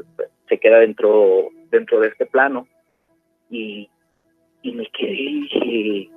se 0.48 0.58
queda 0.60 0.80
dentro, 0.80 1.50
dentro 1.70 2.00
de 2.00 2.08
este 2.10 2.26
plano 2.26 2.68
y, 3.50 3.90
y 4.62 4.72
me 4.74 4.86
quedé 4.98 5.14
y 5.14 5.42
dije, 5.42 6.10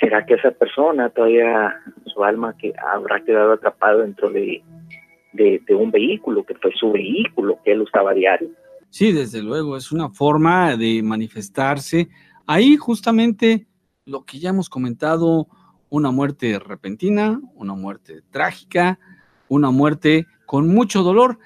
¿será 0.00 0.24
que 0.26 0.34
esa 0.34 0.50
persona 0.52 1.08
todavía, 1.10 1.74
su 2.06 2.22
alma 2.22 2.56
que 2.56 2.72
habrá 2.92 3.24
quedado 3.24 3.52
atrapado 3.52 4.00
dentro 4.00 4.30
de, 4.30 4.62
de, 5.32 5.60
de 5.66 5.74
un 5.74 5.90
vehículo, 5.90 6.44
que 6.44 6.54
fue 6.54 6.72
su 6.78 6.92
vehículo, 6.92 7.58
que 7.64 7.72
él 7.72 7.80
usaba 7.82 8.10
a 8.10 8.14
diario? 8.14 8.50
Sí, 8.90 9.12
desde 9.12 9.42
luego, 9.42 9.76
es 9.76 9.90
una 9.92 10.08
forma 10.10 10.76
de 10.76 11.02
manifestarse. 11.02 12.08
Ahí 12.46 12.76
justamente 12.76 13.66
lo 14.04 14.24
que 14.24 14.38
ya 14.38 14.50
hemos 14.50 14.68
comentado, 14.68 15.48
una 15.96 16.10
muerte 16.10 16.58
repentina, 16.58 17.40
una 17.54 17.74
muerte 17.74 18.22
trágica, 18.30 18.98
una 19.48 19.70
muerte 19.70 20.26
con 20.46 20.68
mucho 20.68 21.02
dolor. 21.02 21.38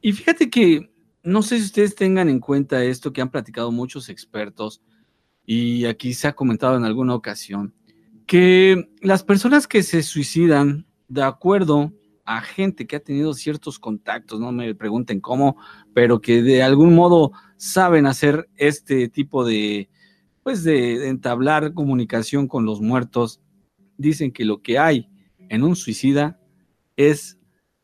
Y 0.00 0.12
fíjate 0.12 0.50
que 0.50 0.90
no 1.22 1.42
sé 1.42 1.58
si 1.58 1.66
ustedes 1.66 1.94
tengan 1.94 2.28
en 2.28 2.40
cuenta 2.40 2.82
esto 2.84 3.12
que 3.12 3.20
han 3.20 3.30
platicado 3.30 3.70
muchos 3.70 4.08
expertos 4.08 4.82
y 5.44 5.84
aquí 5.86 6.14
se 6.14 6.28
ha 6.28 6.32
comentado 6.32 6.76
en 6.76 6.84
alguna 6.84 7.14
ocasión, 7.14 7.74
que 8.26 8.90
las 9.00 9.22
personas 9.24 9.66
que 9.66 9.82
se 9.82 10.02
suicidan 10.02 10.86
de 11.08 11.22
acuerdo 11.22 11.92
a 12.24 12.40
gente 12.40 12.86
que 12.86 12.96
ha 12.96 13.00
tenido 13.00 13.34
ciertos 13.34 13.78
contactos, 13.78 14.40
no 14.40 14.52
me 14.52 14.74
pregunten 14.74 15.20
cómo, 15.20 15.56
pero 15.92 16.20
que 16.20 16.42
de 16.42 16.62
algún 16.62 16.94
modo 16.94 17.32
saben 17.56 18.06
hacer 18.06 18.48
este 18.56 19.08
tipo 19.08 19.44
de, 19.44 19.90
pues 20.42 20.62
de, 20.62 20.98
de 20.98 21.08
entablar 21.08 21.74
comunicación 21.74 22.46
con 22.46 22.64
los 22.64 22.80
muertos, 22.80 23.40
dicen 23.96 24.32
que 24.32 24.44
lo 24.44 24.62
que 24.62 24.78
hay 24.78 25.08
en 25.48 25.62
un 25.62 25.76
suicida 25.76 26.40
es 26.96 27.38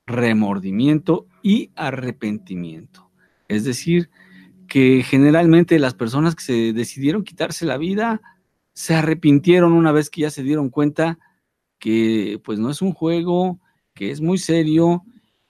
remordimiento 0.07 1.27
y 1.43 1.71
arrepentimiento. 1.77 3.11
Es 3.49 3.65
decir, 3.65 4.11
que 4.69 5.03
generalmente 5.03 5.79
las 5.79 5.95
personas 5.95 6.35
que 6.35 6.45
se 6.45 6.73
decidieron 6.73 7.25
quitarse 7.25 7.67
la 7.67 7.79
vida 7.79 8.21
se 8.75 8.95
arrepintieron 8.95 9.73
una 9.73 9.93
vez 9.93 10.11
que 10.11 10.21
ya 10.23 10.31
se 10.31 10.43
dieron 10.43 10.69
cuenta 10.71 11.19
que 11.79 12.41
pues 12.45 12.59
no 12.59 12.71
es 12.71 12.83
un 12.83 12.93
juego, 12.93 13.61
que 13.95 14.11
es 14.11 14.21
muy 14.21 14.38
serio 14.38 15.05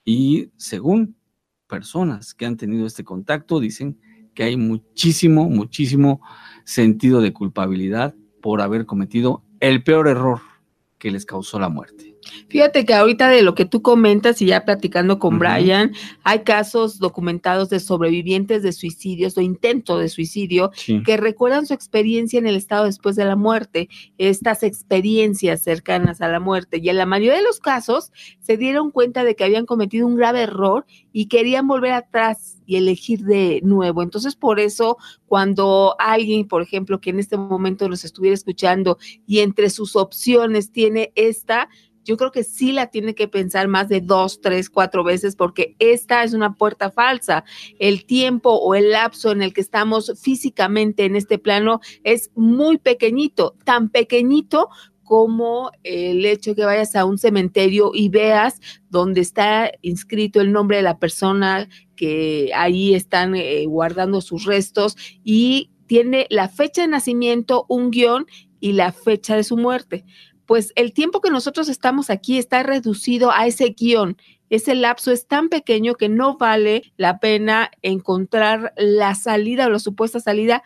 y 0.04 0.50
según 0.56 1.16
personas 1.66 2.34
que 2.34 2.46
han 2.46 2.56
tenido 2.56 2.86
este 2.86 3.04
contacto 3.04 3.60
dicen 3.60 4.00
que 4.34 4.44
hay 4.44 4.56
muchísimo, 4.56 5.48
muchísimo 5.50 6.20
sentido 6.64 7.20
de 7.20 7.32
culpabilidad 7.32 8.14
por 8.40 8.60
haber 8.60 8.86
cometido 8.86 9.44
el 9.60 9.82
peor 9.82 10.08
error 10.08 10.40
que 10.98 11.10
les 11.10 11.26
causó 11.26 11.58
la 11.58 11.68
muerte. 11.68 12.17
Fíjate 12.48 12.84
que 12.84 12.94
ahorita 12.94 13.28
de 13.28 13.42
lo 13.42 13.54
que 13.54 13.64
tú 13.64 13.82
comentas 13.82 14.40
y 14.42 14.46
ya 14.46 14.64
platicando 14.64 15.18
con. 15.18 15.38
Brian, 15.38 15.92
hay 16.24 16.40
casos 16.40 16.98
documentados 16.98 17.70
de 17.70 17.80
sobrevivientes 17.80 18.62
de 18.62 18.72
suicidios 18.72 19.36
o 19.38 19.40
intento 19.40 19.98
de 19.98 20.08
suicidio 20.08 20.70
Sí. 20.74 21.02
que 21.04 21.16
recuerdan 21.16 21.66
su 21.66 21.74
experiencia 21.74 22.38
en 22.38 22.46
el 22.46 22.56
estado 22.56 22.86
después 22.86 23.14
de 23.16 23.24
la 23.24 23.36
muerte, 23.36 23.88
estas 24.18 24.62
experiencias 24.62 25.62
cercanas 25.62 26.20
a 26.20 26.28
la 26.28 26.40
muerte. 26.40 26.78
Y 26.82 26.88
en 26.88 26.96
la 26.96 27.06
mayoría 27.06 27.36
de 27.36 27.42
los 27.42 27.60
casos 27.60 28.10
se 28.40 28.56
dieron 28.56 28.90
cuenta 28.90 29.24
de 29.24 29.36
que 29.36 29.44
habían 29.44 29.66
cometido 29.66 30.06
un 30.06 30.16
grave 30.16 30.42
error 30.42 30.86
y 31.12 31.26
querían 31.26 31.66
volver 31.66 31.92
atrás 31.92 32.56
y 32.66 32.76
elegir 32.76 33.20
de 33.20 33.60
nuevo. 33.62 34.02
Entonces, 34.02 34.36
por 34.36 34.60
eso, 34.60 34.98
cuando 35.26 35.94
alguien, 35.98 36.46
por 36.46 36.62
ejemplo, 36.62 37.00
que 37.00 37.10
en 37.10 37.18
este 37.18 37.36
momento 37.36 37.88
nos 37.88 38.04
estuviera 38.04 38.34
escuchando 38.34 38.98
y 39.26 39.38
entre 39.40 39.70
sus 39.70 39.96
opciones 39.96 40.70
tiene 40.70 41.12
esta, 41.14 41.68
yo 42.08 42.16
creo 42.16 42.32
que 42.32 42.42
sí 42.42 42.72
la 42.72 42.86
tiene 42.86 43.14
que 43.14 43.28
pensar 43.28 43.68
más 43.68 43.90
de 43.90 44.00
dos, 44.00 44.40
tres, 44.40 44.70
cuatro 44.70 45.04
veces 45.04 45.36
porque 45.36 45.76
esta 45.78 46.24
es 46.24 46.32
una 46.32 46.54
puerta 46.54 46.90
falsa. 46.90 47.44
El 47.78 48.06
tiempo 48.06 48.50
o 48.50 48.74
el 48.74 48.92
lapso 48.92 49.30
en 49.30 49.42
el 49.42 49.52
que 49.52 49.60
estamos 49.60 50.14
físicamente 50.18 51.04
en 51.04 51.16
este 51.16 51.38
plano 51.38 51.80
es 52.04 52.30
muy 52.34 52.78
pequeñito, 52.78 53.56
tan 53.64 53.90
pequeñito 53.90 54.70
como 55.04 55.70
el 55.84 56.24
hecho 56.24 56.54
que 56.54 56.64
vayas 56.64 56.96
a 56.96 57.04
un 57.04 57.18
cementerio 57.18 57.90
y 57.92 58.08
veas 58.08 58.58
donde 58.88 59.20
está 59.20 59.70
inscrito 59.82 60.40
el 60.40 60.50
nombre 60.50 60.78
de 60.78 60.84
la 60.84 60.98
persona 60.98 61.68
que 61.94 62.50
ahí 62.54 62.94
están 62.94 63.34
eh, 63.34 63.66
guardando 63.66 64.22
sus 64.22 64.46
restos 64.46 64.96
y 65.24 65.72
tiene 65.86 66.26
la 66.30 66.48
fecha 66.48 66.80
de 66.82 66.88
nacimiento, 66.88 67.66
un 67.68 67.90
guion 67.90 68.24
y 68.60 68.72
la 68.72 68.92
fecha 68.92 69.36
de 69.36 69.44
su 69.44 69.58
muerte 69.58 70.06
pues 70.48 70.72
el 70.76 70.94
tiempo 70.94 71.20
que 71.20 71.28
nosotros 71.28 71.68
estamos 71.68 72.08
aquí 72.08 72.38
está 72.38 72.62
reducido 72.62 73.30
a 73.30 73.46
ese 73.46 73.76
guion. 73.78 74.16
Ese 74.48 74.74
lapso 74.74 75.12
es 75.12 75.26
tan 75.26 75.50
pequeño 75.50 75.94
que 75.94 76.08
no 76.08 76.38
vale 76.38 76.90
la 76.96 77.20
pena 77.20 77.70
encontrar 77.82 78.72
la 78.78 79.14
salida 79.14 79.66
o 79.66 79.70
la 79.70 79.78
supuesta 79.78 80.20
salida 80.20 80.62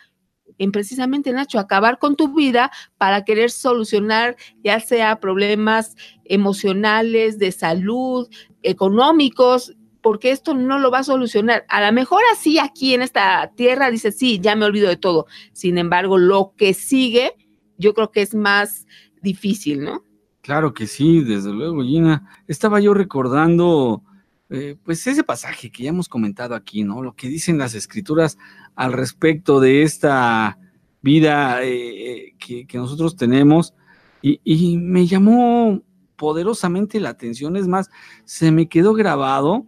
en 0.58 0.70
precisamente, 0.70 1.32
Nacho, 1.32 1.58
acabar 1.58 1.98
con 1.98 2.14
tu 2.14 2.32
vida 2.32 2.70
para 2.96 3.24
querer 3.24 3.50
solucionar 3.50 4.36
ya 4.62 4.78
sea 4.78 5.18
problemas 5.18 5.96
emocionales, 6.26 7.40
de 7.40 7.50
salud, 7.50 8.28
económicos, 8.62 9.74
porque 10.00 10.30
esto 10.30 10.54
no 10.54 10.78
lo 10.78 10.92
va 10.92 10.98
a 10.98 11.04
solucionar. 11.04 11.64
A 11.68 11.84
lo 11.84 11.92
mejor 11.92 12.22
así 12.32 12.60
aquí 12.60 12.94
en 12.94 13.02
esta 13.02 13.50
tierra 13.56 13.90
dice, 13.90 14.12
sí, 14.12 14.38
ya 14.40 14.54
me 14.54 14.64
olvido 14.64 14.88
de 14.88 14.96
todo. 14.96 15.26
Sin 15.52 15.76
embargo, 15.76 16.18
lo 16.18 16.54
que 16.56 16.72
sigue, 16.72 17.34
yo 17.78 17.94
creo 17.94 18.12
que 18.12 18.22
es 18.22 18.32
más 18.32 18.86
difícil, 19.22 19.84
¿no? 19.84 20.04
Claro 20.40 20.74
que 20.74 20.86
sí, 20.86 21.22
desde 21.22 21.52
luego, 21.52 21.82
Gina. 21.82 22.28
Estaba 22.48 22.80
yo 22.80 22.94
recordando, 22.94 24.02
eh, 24.50 24.76
pues 24.82 25.06
ese 25.06 25.22
pasaje 25.22 25.70
que 25.70 25.84
ya 25.84 25.90
hemos 25.90 26.08
comentado 26.08 26.54
aquí, 26.54 26.82
¿no? 26.82 27.02
Lo 27.02 27.14
que 27.14 27.28
dicen 27.28 27.58
las 27.58 27.74
escrituras 27.74 28.38
al 28.74 28.92
respecto 28.92 29.60
de 29.60 29.82
esta 29.82 30.58
vida 31.00 31.62
eh, 31.62 32.34
que, 32.38 32.66
que, 32.66 32.78
nosotros 32.78 33.16
tenemos 33.16 33.74
y, 34.20 34.40
y, 34.44 34.76
me 34.78 35.06
llamó 35.06 35.82
poderosamente 36.16 37.00
la 37.00 37.10
atención. 37.10 37.56
Es 37.56 37.68
más, 37.68 37.90
se 38.24 38.50
me 38.50 38.68
quedó 38.68 38.94
grabado 38.94 39.66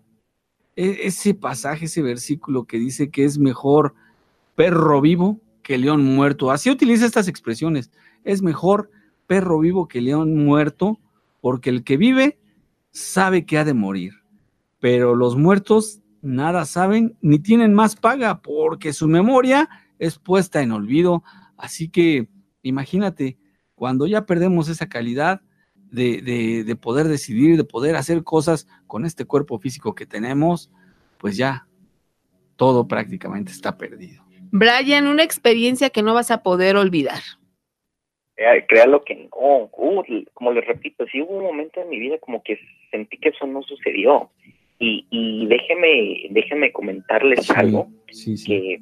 ese 0.77 1.35
pasaje, 1.35 1.87
ese 1.87 2.03
versículo 2.03 2.65
que 2.65 2.79
dice 2.79 3.11
que 3.11 3.25
es 3.25 3.39
mejor 3.39 3.95
perro 4.57 5.01
vivo 5.01 5.41
que 5.63 5.79
león 5.79 6.05
muerto. 6.05 6.51
Así 6.51 6.71
utiliza 6.71 7.07
estas 7.07 7.29
expresiones. 7.29 7.91
Es 8.23 8.43
mejor 8.43 8.83
perro 8.83 9.04
vivo 9.29 9.89
que 9.89 10.01
león 10.01 10.37
muerto, 10.45 10.99
porque 11.41 11.71
el 11.71 11.85
que 11.85 11.97
vive 11.97 12.39
sabe 12.91 13.45
que 13.45 13.59
ha 13.59 13.65
de 13.65 13.75
morir, 13.75 14.15
pero 14.81 15.15
los 15.15 15.37
muertos 15.37 16.01
nada 16.23 16.65
saben 16.65 17.17
ni 17.21 17.39
tienen 17.39 17.75
más 17.75 17.97
paga 17.97 18.41
porque 18.41 18.93
su 18.93 19.07
memoria 19.09 19.69
es 19.99 20.19
puesta 20.19 20.63
en 20.63 20.73
olvido. 20.73 21.23
Así 21.57 21.89
que 21.89 22.29
imagínate, 22.63 23.39
cuando 23.75 24.07
ya 24.07 24.27
perdemos 24.27 24.69
esa 24.69 24.89
calidad 24.89 25.43
de, 25.75 26.65
de, 26.67 26.77
poder 26.77 27.07
decidir, 27.07 27.57
de 27.57 27.65
poder 27.65 27.95
hacer 27.95 28.25
cosas 28.25 28.67
con 28.87 29.05
este 29.05 29.27
cuerpo 29.27 29.59
físico 29.59 29.95
que 29.95 30.07
tenemos, 30.07 30.71
pues 31.19 31.37
ya 31.37 31.69
todo 32.57 32.89
prácticamente 32.89 33.53
está 33.53 33.77
perdido. 33.77 34.25
Brian, 34.51 35.07
una 35.07 35.23
experiencia 35.23 35.91
que 35.91 36.03
no 36.03 36.15
vas 36.15 36.31
a 36.31 36.43
poder 36.43 36.77
olvidar. 36.77 37.21
Eh, 38.37 38.65
créalo 38.67 39.05
que 39.05 39.15
no, 39.15 39.71
como 39.71 40.53
les 40.53 40.67
repito, 40.67 41.07
sí 41.07 41.23
hubo 41.23 41.37
un 41.39 41.45
momento 41.45 41.81
en 41.81 41.89
mi 41.89 42.01
vida 42.01 42.19
como 42.19 42.43
que 42.43 42.59
sentí 42.91 43.17
que 43.19 43.29
eso 43.29 43.47
no 43.47 43.63
sucedió. 43.63 44.31
Y, 44.79 45.07
y 45.11 45.47
déjeme, 45.47 46.27
déjeme 46.31 46.73
comentarles 46.73 47.49
algo, 47.51 47.89
que 48.45 48.81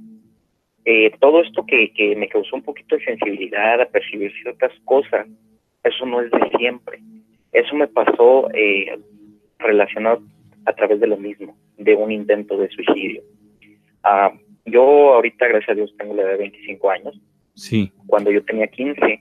eh, 0.85 1.13
todo 1.21 1.43
esto 1.43 1.67
que, 1.67 1.93
que 1.93 2.17
me 2.17 2.29
causó 2.29 2.57
un 2.57 2.63
poquito 2.63 2.97
de 2.97 3.05
sensibilidad 3.05 3.81
a 3.81 3.87
percibir 3.87 4.33
ciertas 4.43 4.73
cosas, 4.85 5.29
eso 5.85 6.07
no 6.07 6.23
es 6.23 6.31
de 6.31 6.51
siempre. 6.59 7.01
Eso 7.53 7.77
me 7.77 7.89
pasó 7.89 8.49
eh, 8.55 8.99
relacionado 9.59 10.23
a 10.65 10.73
través 10.73 10.99
de 11.01 11.07
lo 11.07 11.17
mismo, 11.17 11.57
de 11.77 11.95
un 11.95 12.11
intento 12.11 12.57
de 12.57 12.71
suicidio. 12.71 13.23
Ah, 14.03 14.33
yo 14.65 14.83
ahorita, 15.15 15.47
gracias 15.49 15.71
a 15.71 15.75
Dios, 15.75 15.95
tengo 15.99 16.15
la 16.15 16.23
edad 16.23 16.33
de 16.33 16.39
25 16.39 16.91
años. 16.91 17.21
Sí. 17.55 17.93
Cuando 18.07 18.31
yo 18.31 18.43
tenía 18.45 18.67
15, 18.67 19.21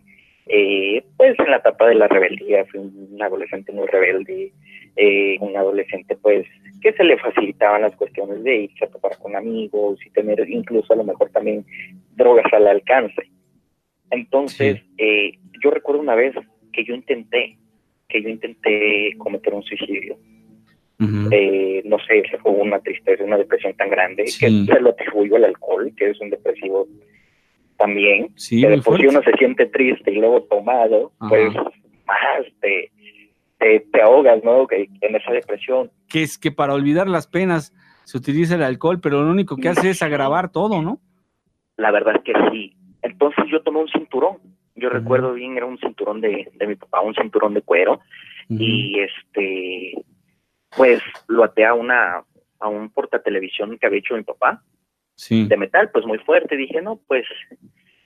eh, 0.53 1.03
pues 1.15 1.39
en 1.39 1.49
la 1.49 1.57
etapa 1.57 1.87
de 1.87 1.95
la 1.95 2.09
rebeldía, 2.09 2.65
fui 2.65 2.81
un 2.81 3.17
adolescente 3.21 3.71
muy 3.71 3.87
rebelde, 3.87 4.51
eh, 4.97 5.37
un 5.39 5.55
adolescente 5.55 6.17
pues 6.17 6.45
que 6.81 6.91
se 6.91 7.05
le 7.05 7.17
facilitaban 7.17 7.83
las 7.83 7.95
cuestiones 7.95 8.43
de 8.43 8.63
irse 8.63 8.83
a 8.83 8.89
topar 8.89 9.17
con 9.17 9.33
amigos 9.37 9.99
y 10.05 10.09
tener 10.09 10.47
incluso 10.49 10.91
a 10.91 10.97
lo 10.97 11.05
mejor 11.05 11.29
también 11.29 11.65
drogas 12.17 12.51
al 12.51 12.67
alcance. 12.67 13.29
Entonces, 14.09 14.81
eh, 14.97 15.37
yo 15.63 15.71
recuerdo 15.71 16.01
una 16.01 16.15
vez 16.15 16.35
que 16.73 16.83
yo 16.83 16.95
intenté, 16.95 17.57
que 18.09 18.21
yo 18.21 18.27
intenté 18.27 19.13
cometer 19.17 19.53
un 19.53 19.63
suicidio. 19.63 20.17
Eh, 21.31 21.81
no 21.85 21.97
sé, 21.99 22.23
fue 22.43 22.51
una 22.51 22.79
tristeza, 22.79 23.23
una 23.23 23.37
depresión 23.37 23.73
tan 23.73 23.89
grande 23.89 24.25
que 24.25 24.29
se 24.29 24.79
lo 24.79 24.89
atribuyo 24.89 25.37
al 25.37 25.45
alcohol, 25.45 25.91
que 25.97 26.11
es 26.11 26.21
un 26.21 26.29
depresivo 26.29 26.87
también. 27.81 28.31
Sí, 28.35 28.61
que 28.61 28.69
después 28.69 29.01
si 29.01 29.07
uno 29.07 29.21
se 29.23 29.31
siente 29.33 29.65
triste 29.65 30.11
y 30.11 30.15
luego 30.15 30.43
tomado, 30.43 31.11
pues 31.27 31.53
más 32.05 32.45
te, 32.59 32.91
te, 33.57 34.01
ahogas, 34.01 34.43
¿no? 34.43 34.67
Que, 34.67 34.87
en 35.01 35.15
esa 35.15 35.31
depresión. 35.31 35.91
Que 36.07 36.23
es 36.23 36.37
que 36.37 36.51
para 36.51 36.73
olvidar 36.73 37.07
las 37.07 37.27
penas 37.27 37.73
se 38.03 38.17
utiliza 38.17 38.55
el 38.55 38.63
alcohol, 38.63 38.99
pero 39.01 39.23
lo 39.23 39.31
único 39.31 39.57
que 39.57 39.69
hace 39.69 39.89
es 39.89 40.01
agravar 40.01 40.51
todo, 40.51 40.81
¿no? 40.81 40.99
La 41.77 41.91
verdad 41.91 42.15
es 42.17 42.23
que 42.23 42.33
sí. 42.51 42.75
Entonces 43.01 43.45
yo 43.51 43.61
tomé 43.63 43.79
un 43.79 43.89
cinturón. 43.89 44.37
Yo 44.75 44.89
recuerdo 44.89 45.33
bien, 45.33 45.57
era 45.57 45.65
un 45.65 45.77
cinturón 45.79 46.21
de, 46.21 46.49
de 46.53 46.67
mi 46.67 46.75
papá, 46.75 47.01
un 47.01 47.13
cinturón 47.15 47.53
de 47.53 47.61
cuero. 47.61 47.99
Y 48.49 48.99
este, 48.99 50.03
pues 50.75 51.01
lo 51.27 51.43
até 51.43 51.65
a 51.65 51.73
una, 51.73 52.23
a 52.59 52.67
un 52.67 52.89
portatelevisión 52.89 53.77
que 53.77 53.87
había 53.87 53.99
hecho 53.99 54.15
mi 54.15 54.23
papá. 54.23 54.63
De 55.47 55.57
metal, 55.57 55.89
pues 55.91 56.05
muy 56.05 56.17
fuerte. 56.19 56.57
Dije, 56.57 56.81
no, 56.81 56.99
pues 57.07 57.25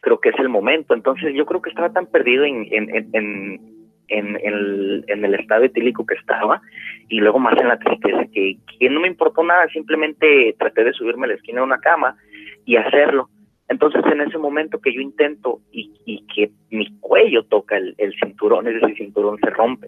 creo 0.01 0.19
que 0.19 0.29
es 0.29 0.39
el 0.39 0.49
momento. 0.49 0.93
Entonces 0.93 1.33
yo 1.33 1.45
creo 1.45 1.61
que 1.61 1.69
estaba 1.69 1.91
tan 1.91 2.07
perdido 2.07 2.43
en, 2.45 2.67
en, 2.71 3.09
en, 3.13 3.61
en, 4.07 4.35
el, 4.43 5.05
en 5.07 5.25
el 5.25 5.35
estado 5.35 5.63
etílico 5.63 6.05
que 6.05 6.15
estaba 6.15 6.61
y 7.09 7.19
luego 7.19 7.39
más 7.39 7.59
en 7.59 7.67
la 7.67 7.79
tristeza 7.79 8.25
que, 8.31 8.57
que 8.79 8.89
no 8.89 8.99
me 8.99 9.07
importó 9.07 9.43
nada, 9.43 9.67
simplemente 9.69 10.55
traté 10.59 10.83
de 10.83 10.93
subirme 10.93 11.25
a 11.25 11.29
la 11.29 11.35
esquina 11.35 11.61
de 11.61 11.65
una 11.65 11.79
cama 11.79 12.17
y 12.65 12.75
hacerlo. 12.75 13.29
Entonces, 13.67 14.03
en 14.11 14.21
ese 14.21 14.37
momento 14.37 14.79
que 14.79 14.93
yo 14.93 15.01
intento 15.01 15.59
y, 15.71 15.91
y 16.05 16.25
que 16.27 16.51
mi 16.69 16.87
cuello 16.99 17.43
toca 17.45 17.77
el, 17.77 17.95
cinturón, 18.23 18.67
ese 18.67 18.93
cinturón 18.93 19.39
se 19.39 19.49
rompe. 19.49 19.87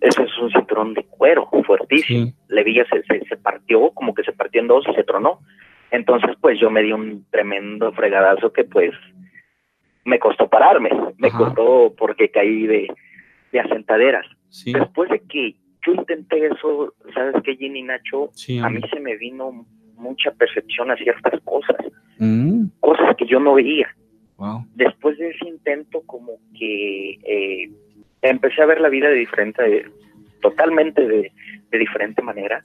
Eso 0.00 0.22
es 0.22 0.38
un 0.38 0.50
cinturón 0.50 0.92
de 0.92 1.04
cuero 1.04 1.48
fuertísimo. 1.66 2.32
La 2.48 2.60
hebilla 2.60 2.84
se, 2.90 3.02
se, 3.02 3.36
partió, 3.38 3.90
como 3.90 4.14
que 4.14 4.22
se 4.22 4.32
partió 4.32 4.60
en 4.60 4.68
dos 4.68 4.84
y 4.90 4.94
se 4.94 5.04
tronó. 5.04 5.40
Entonces, 5.94 6.30
pues 6.40 6.58
yo 6.58 6.70
me 6.70 6.82
di 6.82 6.90
un 6.90 7.24
tremendo 7.30 7.92
fregadazo 7.92 8.52
que 8.52 8.64
pues 8.64 8.90
me 10.04 10.18
costó 10.18 10.48
pararme, 10.48 10.90
me 11.18 11.30
costó 11.30 11.94
porque 11.96 12.32
caí 12.32 12.66
de, 12.66 12.92
de 13.52 13.60
asentaderas. 13.60 14.26
Después 14.64 15.08
de 15.08 15.20
que 15.20 15.54
yo 15.86 15.92
intenté 15.94 16.46
eso, 16.46 16.94
¿sabes 17.14 17.36
qué, 17.44 17.54
Ginny 17.54 17.84
Nacho? 17.84 18.30
a 18.60 18.70
mí 18.70 18.80
se 18.92 18.98
me 18.98 19.16
vino 19.16 19.66
mucha 19.94 20.32
percepción 20.32 20.90
a 20.90 20.96
ciertas 20.96 21.40
cosas, 21.44 21.76
mm. 22.18 22.66
cosas 22.80 23.14
que 23.16 23.26
yo 23.26 23.38
no 23.38 23.54
veía. 23.54 23.88
Después 24.74 25.16
de 25.18 25.30
ese 25.30 25.46
intento, 25.46 26.02
como 26.06 26.32
que 26.58 27.18
eh, 27.22 27.70
empecé 28.20 28.62
a 28.62 28.66
ver 28.66 28.80
la 28.80 28.88
vida 28.88 29.08
de 29.10 29.14
diferente, 29.14 29.86
totalmente 30.42 31.06
de, 31.06 31.32
diferente 31.70 32.20
manera, 32.20 32.64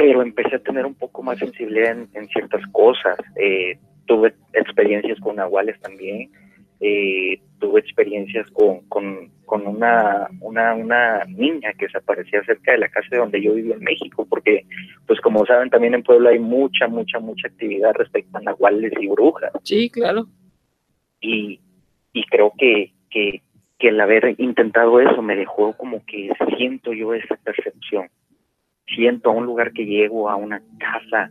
pero 0.00 0.22
empecé 0.22 0.56
a 0.56 0.60
tener 0.60 0.86
un 0.86 0.94
poco 0.94 1.22
más 1.22 1.38
sensibilidad 1.38 1.94
en, 2.14 2.28
ciertas 2.28 2.62
cosas. 2.72 3.18
Eh, 3.36 3.78
tuve 4.06 4.32
experiencias 4.54 5.20
con 5.20 5.36
nahuales 5.36 5.78
también, 5.82 6.30
eh, 6.80 7.38
tuve 7.58 7.80
experiencias 7.80 8.48
con, 8.52 8.80
con, 8.88 9.30
con 9.44 9.66
una, 9.66 10.26
una, 10.40 10.74
una, 10.74 11.24
niña 11.26 11.74
que 11.78 11.86
se 11.90 11.98
aparecía 11.98 12.42
cerca 12.44 12.72
de 12.72 12.78
la 12.78 12.88
casa 12.88 13.08
de 13.10 13.18
donde 13.18 13.42
yo 13.42 13.52
vivía 13.52 13.74
en 13.74 13.84
México, 13.84 14.26
porque, 14.26 14.64
pues 15.06 15.20
como 15.20 15.44
saben, 15.44 15.68
también 15.68 15.92
en 15.92 16.02
Puebla 16.02 16.30
hay 16.30 16.38
mucha, 16.38 16.88
mucha, 16.88 17.18
mucha 17.18 17.48
actividad 17.48 17.92
respecto 17.92 18.38
a 18.38 18.40
nahuales 18.40 18.94
y 18.98 19.06
brujas. 19.06 19.52
Sí, 19.64 19.90
claro. 19.90 20.28
Y, 21.20 21.60
y 22.14 22.24
creo 22.24 22.54
que, 22.56 22.94
que, 23.10 23.42
que 23.78 23.88
el 23.88 24.00
haber 24.00 24.34
intentado 24.38 24.98
eso 24.98 25.20
me 25.20 25.36
dejó 25.36 25.74
como 25.76 26.02
que 26.06 26.30
siento 26.56 26.94
yo 26.94 27.12
esa 27.12 27.36
percepción. 27.36 28.08
Siento 28.94 29.30
a 29.30 29.34
un 29.34 29.46
lugar 29.46 29.72
que 29.72 29.86
llego, 29.86 30.28
a 30.28 30.36
una 30.36 30.62
casa. 30.78 31.30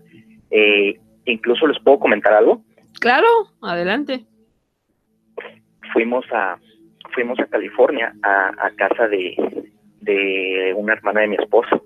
Eh, 0.51 0.99
incluso 1.25 1.67
les 1.67 1.79
puedo 1.81 1.99
comentar 1.99 2.33
algo. 2.33 2.63
Claro, 2.99 3.27
adelante 3.61 4.25
fuimos 5.93 6.25
a 6.31 6.57
fuimos 7.13 7.39
a 7.39 7.45
California 7.47 8.13
a, 8.21 8.69
casa 8.75 9.07
de, 9.07 9.35
de 10.01 10.73
una 10.75 10.93
hermana 10.93 11.21
de 11.21 11.27
mi 11.27 11.35
esposa. 11.35 11.81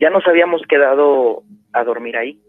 Ya 0.00 0.10
nos 0.10 0.26
habíamos 0.26 0.62
quedado 0.62 1.42
a 1.72 1.84
dormir 1.84 2.16
ahí, 2.16 2.40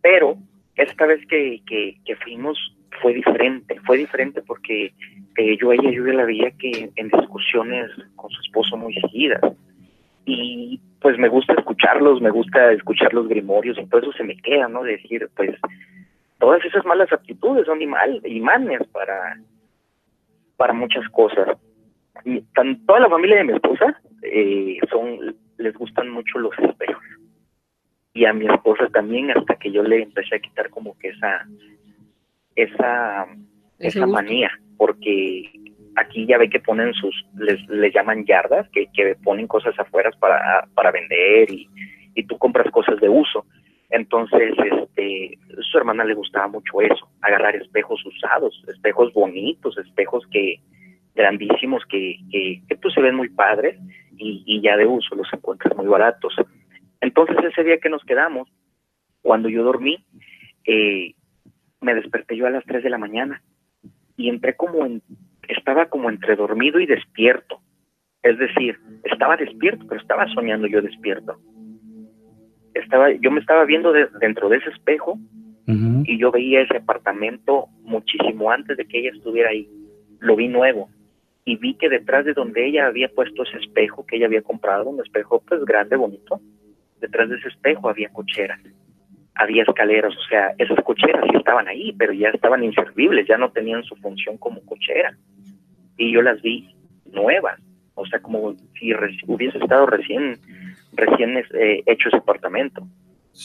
pero 0.00 0.36
esta 0.76 1.06
vez 1.06 1.26
que, 1.26 1.60
que, 1.66 2.16
fuimos 2.22 2.58
fue 3.02 3.12
diferente, 3.12 3.78
fue 3.84 3.98
diferente 3.98 4.40
porque 4.42 4.94
eh, 5.36 5.56
yo 5.60 5.70
a 5.70 5.74
ella 5.74 5.90
yo 5.90 6.04
la 6.04 6.24
veía 6.24 6.52
que 6.52 6.90
en 6.94 7.08
discusiones 7.08 7.90
con 8.14 8.30
su 8.30 8.40
esposo 8.40 8.76
muy 8.76 8.94
seguidas 8.94 9.42
y 10.24 10.80
pues 11.04 11.18
me 11.18 11.28
gusta 11.28 11.52
escucharlos, 11.52 12.22
me 12.22 12.30
gusta 12.30 12.72
escuchar 12.72 13.12
los 13.12 13.28
grimorios 13.28 13.76
y 13.76 13.84
todo 13.88 14.00
eso 14.00 14.12
se 14.12 14.24
me 14.24 14.38
queda, 14.38 14.68
¿no? 14.68 14.82
Decir, 14.82 15.28
pues 15.36 15.50
todas 16.38 16.64
esas 16.64 16.82
malas 16.86 17.12
actitudes 17.12 17.66
son 17.66 17.82
imanes 17.82 18.80
para 18.90 19.36
para 20.56 20.72
muchas 20.72 21.06
cosas. 21.10 21.58
Y 22.24 22.40
tan, 22.54 22.86
toda 22.86 23.00
la 23.00 23.10
familia 23.10 23.36
de 23.36 23.44
mi 23.44 23.52
esposa 23.52 24.00
eh, 24.22 24.78
son 24.88 25.36
les 25.58 25.74
gustan 25.74 26.08
mucho 26.08 26.38
los 26.38 26.58
espejos. 26.58 27.04
Y 28.14 28.24
a 28.24 28.32
mi 28.32 28.46
esposa 28.46 28.88
también, 28.88 29.30
hasta 29.30 29.56
que 29.56 29.70
yo 29.70 29.82
le 29.82 30.04
empecé 30.04 30.36
a 30.36 30.38
quitar 30.38 30.70
como 30.70 30.96
que 30.98 31.08
esa 31.08 31.46
esa 32.56 33.26
esa 33.78 34.06
manía, 34.06 34.50
porque 34.78 35.52
aquí 35.96 36.26
ya 36.26 36.38
ve 36.38 36.50
que 36.50 36.60
ponen 36.60 36.92
sus, 36.94 37.14
les, 37.36 37.60
les 37.68 37.94
llaman 37.94 38.24
yardas, 38.24 38.68
que, 38.70 38.86
que 38.92 39.16
ponen 39.22 39.46
cosas 39.46 39.78
afuera 39.78 40.10
para, 40.18 40.66
para 40.74 40.90
vender 40.90 41.50
y, 41.50 41.68
y 42.14 42.24
tú 42.24 42.38
compras 42.38 42.70
cosas 42.70 43.00
de 43.00 43.08
uso. 43.08 43.44
Entonces, 43.90 44.54
este, 44.58 45.38
su 45.60 45.78
hermana 45.78 46.04
le 46.04 46.14
gustaba 46.14 46.48
mucho 46.48 46.80
eso, 46.80 47.08
agarrar 47.20 47.54
espejos 47.56 48.04
usados, 48.04 48.62
espejos 48.68 49.12
bonitos, 49.12 49.78
espejos 49.78 50.24
que 50.30 50.60
grandísimos 51.14 51.84
que, 51.88 52.16
que, 52.30 52.76
pues 52.76 52.92
se 52.92 53.00
ven 53.00 53.14
muy 53.14 53.28
padres 53.28 53.78
y, 54.16 54.42
y, 54.46 54.60
ya 54.62 54.76
de 54.76 54.86
uso 54.86 55.14
los 55.14 55.32
encuentras 55.32 55.76
muy 55.76 55.86
baratos. 55.86 56.34
Entonces 57.00 57.36
ese 57.44 57.62
día 57.62 57.78
que 57.78 57.88
nos 57.88 58.02
quedamos, 58.04 58.48
cuando 59.22 59.48
yo 59.48 59.62
dormí, 59.62 60.04
eh, 60.66 61.14
me 61.80 61.94
desperté 61.94 62.36
yo 62.36 62.46
a 62.46 62.50
las 62.50 62.64
3 62.64 62.82
de 62.82 62.90
la 62.90 62.98
mañana 62.98 63.42
y 64.16 64.28
entré 64.28 64.56
como 64.56 64.84
en, 64.86 65.02
estaba 65.48 65.86
como 65.86 66.10
entre 66.10 66.36
dormido 66.36 66.80
y 66.80 66.86
despierto. 66.86 67.60
Es 68.22 68.38
decir, 68.38 68.78
estaba 69.04 69.36
despierto, 69.36 69.86
pero 69.88 70.00
estaba 70.00 70.26
soñando 70.28 70.66
yo 70.66 70.80
despierto 70.80 71.38
estaba, 72.74 73.10
yo 73.12 73.30
me 73.30 73.40
estaba 73.40 73.64
viendo 73.64 73.92
dentro 73.92 74.48
de 74.48 74.58
ese 74.58 74.70
espejo 74.70 75.18
y 75.66 76.18
yo 76.18 76.30
veía 76.30 76.60
ese 76.60 76.76
apartamento 76.76 77.68
muchísimo 77.82 78.50
antes 78.50 78.76
de 78.76 78.84
que 78.84 78.98
ella 78.98 79.10
estuviera 79.14 79.48
ahí. 79.48 79.66
Lo 80.20 80.36
vi 80.36 80.48
nuevo 80.48 80.90
y 81.46 81.56
vi 81.56 81.74
que 81.74 81.88
detrás 81.88 82.26
de 82.26 82.34
donde 82.34 82.66
ella 82.66 82.86
había 82.86 83.08
puesto 83.08 83.44
ese 83.44 83.58
espejo 83.58 84.04
que 84.04 84.16
ella 84.16 84.26
había 84.26 84.42
comprado, 84.42 84.90
un 84.90 85.00
espejo 85.00 85.42
pues 85.46 85.64
grande, 85.64 85.96
bonito, 85.96 86.40
detrás 87.00 87.30
de 87.30 87.36
ese 87.36 87.48
espejo 87.48 87.88
había 87.88 88.10
cocheras, 88.10 88.60
había 89.34 89.62
escaleras, 89.62 90.14
o 90.14 90.28
sea, 90.28 90.54
esas 90.58 90.82
cocheras 90.84 91.24
sí 91.30 91.36
estaban 91.36 91.66
ahí, 91.68 91.94
pero 91.98 92.12
ya 92.12 92.28
estaban 92.28 92.62
inservibles, 92.62 93.26
ya 93.26 93.38
no 93.38 93.50
tenían 93.50 93.84
su 93.84 93.96
función 93.96 94.36
como 94.36 94.64
cochera. 94.66 95.16
Y 95.96 96.12
yo 96.12 96.22
las 96.22 96.40
vi 96.42 96.74
nuevas, 97.12 97.60
o 97.94 98.06
sea, 98.06 98.20
como 98.20 98.54
si 98.78 98.92
hubiese 99.26 99.58
estado 99.58 99.86
recién, 99.86 100.38
recién 100.94 101.36
eh, 101.36 101.82
hecho 101.86 102.08
ese 102.08 102.18
apartamento. 102.18 102.86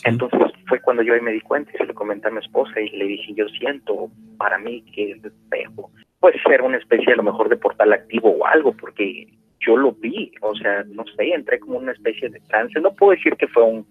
Entonces 0.04 0.40
fue 0.68 0.80
cuando 0.82 1.02
yo 1.02 1.14
ahí 1.14 1.22
me 1.22 1.32
di 1.32 1.42
cuenta 1.42 1.72
y 1.74 1.78
se 1.78 1.86
lo 1.86 1.94
comenté 1.96 2.28
a 2.28 2.32
mi 2.32 2.40
esposa 2.40 2.80
y 2.80 2.90
le 2.92 3.06
dije, 3.06 3.34
yo 3.34 3.48
siento 3.50 4.10
para 4.38 4.60
mí 4.60 4.84
que 4.94 5.14
el 5.14 5.26
espejo 5.26 5.92
puede 6.20 6.40
ser 6.44 6.62
una 6.62 6.78
especie 6.78 7.14
a 7.14 7.16
lo 7.16 7.24
mejor 7.24 7.50
de 7.50 7.58
portal 7.58 7.94
activo 7.94 8.30
o 8.30 8.46
algo, 8.46 8.74
porque 8.74 9.28
yo 9.66 9.78
lo 9.78 9.92
vi, 9.94 10.32
o 10.42 10.56
sea, 10.56 10.84
no 10.88 11.04
sé, 11.16 11.30
entré 11.34 11.60
como 11.60 11.78
una 11.78 11.92
especie 11.92 12.30
de 12.30 12.40
trance. 12.42 12.80
No 12.80 12.94
puedo 12.94 13.12
decir 13.12 13.36
que 13.36 13.48
fue 13.48 13.64
un, 13.64 13.86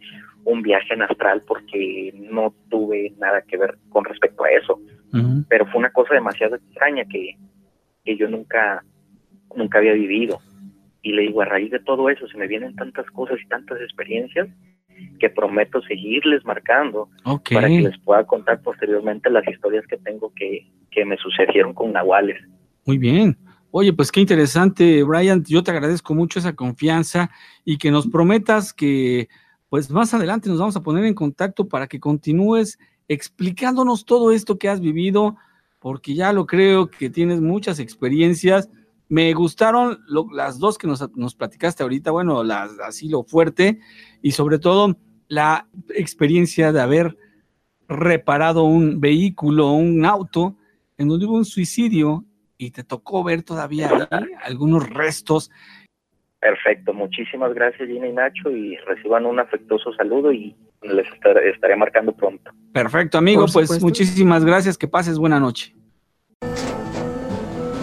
un 0.44 0.62
viaje 0.62 0.94
en 0.94 1.02
astral 1.02 1.42
porque 1.46 2.12
no 2.14 2.54
tuve 2.70 3.12
nada 3.18 3.42
que 3.42 3.56
ver 3.56 3.76
con 3.90 4.04
respecto 4.04 4.44
a 4.44 4.50
eso, 4.50 4.80
pero 5.48 5.66
fue 5.66 5.78
una 5.78 5.90
cosa 5.90 6.14
demasiado 6.14 6.56
extraña 6.56 7.04
que, 7.06 7.36
que 8.08 8.16
yo 8.16 8.26
nunca, 8.26 8.82
nunca 9.54 9.78
había 9.78 9.92
vivido. 9.92 10.40
Y 11.02 11.12
le 11.12 11.22
digo, 11.22 11.42
a 11.42 11.44
raíz 11.44 11.70
de 11.70 11.78
todo 11.78 12.08
eso 12.08 12.26
se 12.26 12.38
me 12.38 12.46
vienen 12.46 12.74
tantas 12.74 13.04
cosas 13.10 13.36
y 13.44 13.46
tantas 13.48 13.78
experiencias 13.82 14.48
que 15.20 15.28
prometo 15.28 15.82
seguirles 15.82 16.42
marcando 16.46 17.10
para 17.52 17.68
que 17.68 17.82
les 17.82 17.98
pueda 17.98 18.24
contar 18.24 18.62
posteriormente 18.62 19.28
las 19.28 19.46
historias 19.46 19.86
que 19.86 19.98
tengo 19.98 20.32
que, 20.34 20.66
que 20.90 21.04
me 21.04 21.18
sucedieron 21.18 21.74
con 21.74 21.92
nahuales. 21.92 22.42
Muy 22.86 22.96
bien. 22.96 23.36
Oye, 23.70 23.92
pues 23.92 24.10
qué 24.10 24.20
interesante, 24.20 25.02
Brian. 25.02 25.44
Yo 25.44 25.62
te 25.62 25.70
agradezco 25.70 26.14
mucho 26.14 26.38
esa 26.38 26.56
confianza 26.56 27.30
y 27.62 27.76
que 27.76 27.90
nos 27.90 28.08
prometas 28.08 28.72
que, 28.72 29.28
pues 29.68 29.90
más 29.90 30.14
adelante 30.14 30.48
nos 30.48 30.58
vamos 30.58 30.76
a 30.76 30.82
poner 30.82 31.04
en 31.04 31.14
contacto 31.14 31.68
para 31.68 31.86
que 31.86 32.00
continúes 32.00 32.78
explicándonos 33.06 34.06
todo 34.06 34.32
esto 34.32 34.58
que 34.58 34.70
has 34.70 34.80
vivido, 34.80 35.36
porque 35.78 36.14
ya 36.14 36.32
lo 36.32 36.46
creo 36.46 36.90
que 36.90 37.10
tienes 37.10 37.40
muchas 37.40 37.78
experiencias. 37.78 38.70
Me 39.08 39.32
gustaron 39.32 39.98
las 40.32 40.58
dos 40.58 40.76
que 40.76 40.86
nos, 40.86 41.16
nos 41.16 41.34
platicaste 41.34 41.82
ahorita, 41.82 42.10
bueno, 42.10 42.44
las, 42.44 42.78
así 42.80 43.08
lo 43.08 43.24
fuerte 43.24 43.78
y 44.20 44.32
sobre 44.32 44.58
todo 44.58 44.96
la 45.28 45.66
experiencia 45.94 46.72
de 46.72 46.80
haber 46.80 47.16
reparado 47.88 48.64
un 48.64 49.00
vehículo, 49.00 49.72
un 49.72 50.04
auto, 50.04 50.56
en 50.98 51.08
donde 51.08 51.26
hubo 51.26 51.36
un 51.36 51.44
suicidio 51.44 52.24
y 52.58 52.72
te 52.72 52.84
tocó 52.84 53.24
ver 53.24 53.42
todavía 53.42 53.88
algunos 54.42 54.88
restos. 54.90 55.50
Perfecto, 56.40 56.92
muchísimas 56.92 57.54
gracias 57.54 57.88
Gina 57.88 58.06
y 58.06 58.12
Nacho 58.12 58.50
y 58.50 58.76
reciban 58.76 59.26
un 59.26 59.40
afectuoso 59.40 59.92
saludo 59.94 60.32
y 60.32 60.54
les 60.82 61.06
estaré, 61.54 61.76
marcando 61.76 62.12
pronto. 62.12 62.50
Perfecto, 62.72 63.18
amigo, 63.18 63.46
pues 63.52 63.80
muchísimas 63.82 64.44
gracias, 64.44 64.78
que 64.78 64.88
pases 64.88 65.18
buena 65.18 65.40
noche. 65.40 65.74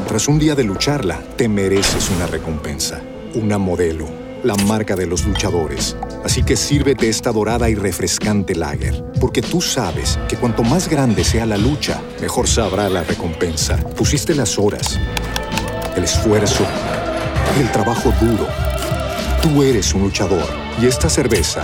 Tras 0.07 0.27
un 0.27 0.39
día 0.39 0.55
de 0.55 0.63
lucharla, 0.63 1.19
te 1.35 1.47
mereces 1.49 2.09
una 2.09 2.27
recompensa, 2.27 3.01
una 3.33 3.57
modelo 3.57 4.25
la 4.45 4.55
marca 4.55 4.95
de 4.95 5.07
los 5.07 5.25
luchadores. 5.25 5.97
Así 6.23 6.43
que 6.43 6.55
sírvete 6.55 7.09
esta 7.09 7.31
dorada 7.31 7.67
y 7.67 7.73
refrescante 7.73 8.53
lager, 8.53 9.03
porque 9.19 9.41
tú 9.41 9.59
sabes 9.59 10.19
que 10.29 10.37
cuanto 10.37 10.61
más 10.61 10.87
grande 10.87 11.23
sea 11.23 11.47
la 11.47 11.57
lucha, 11.57 11.99
mejor 12.21 12.47
sabrá 12.47 12.87
la 12.87 13.03
recompensa. 13.03 13.77
Pusiste 13.97 14.35
las 14.35 14.59
horas, 14.59 14.99
el 15.95 16.03
esfuerzo, 16.03 16.63
el 17.59 17.71
trabajo 17.71 18.13
duro. 18.21 18.47
Tú 19.41 19.63
eres 19.63 19.93
un 19.95 20.03
luchador 20.03 20.45
y 20.79 20.85
esta 20.85 21.09
cerveza 21.09 21.63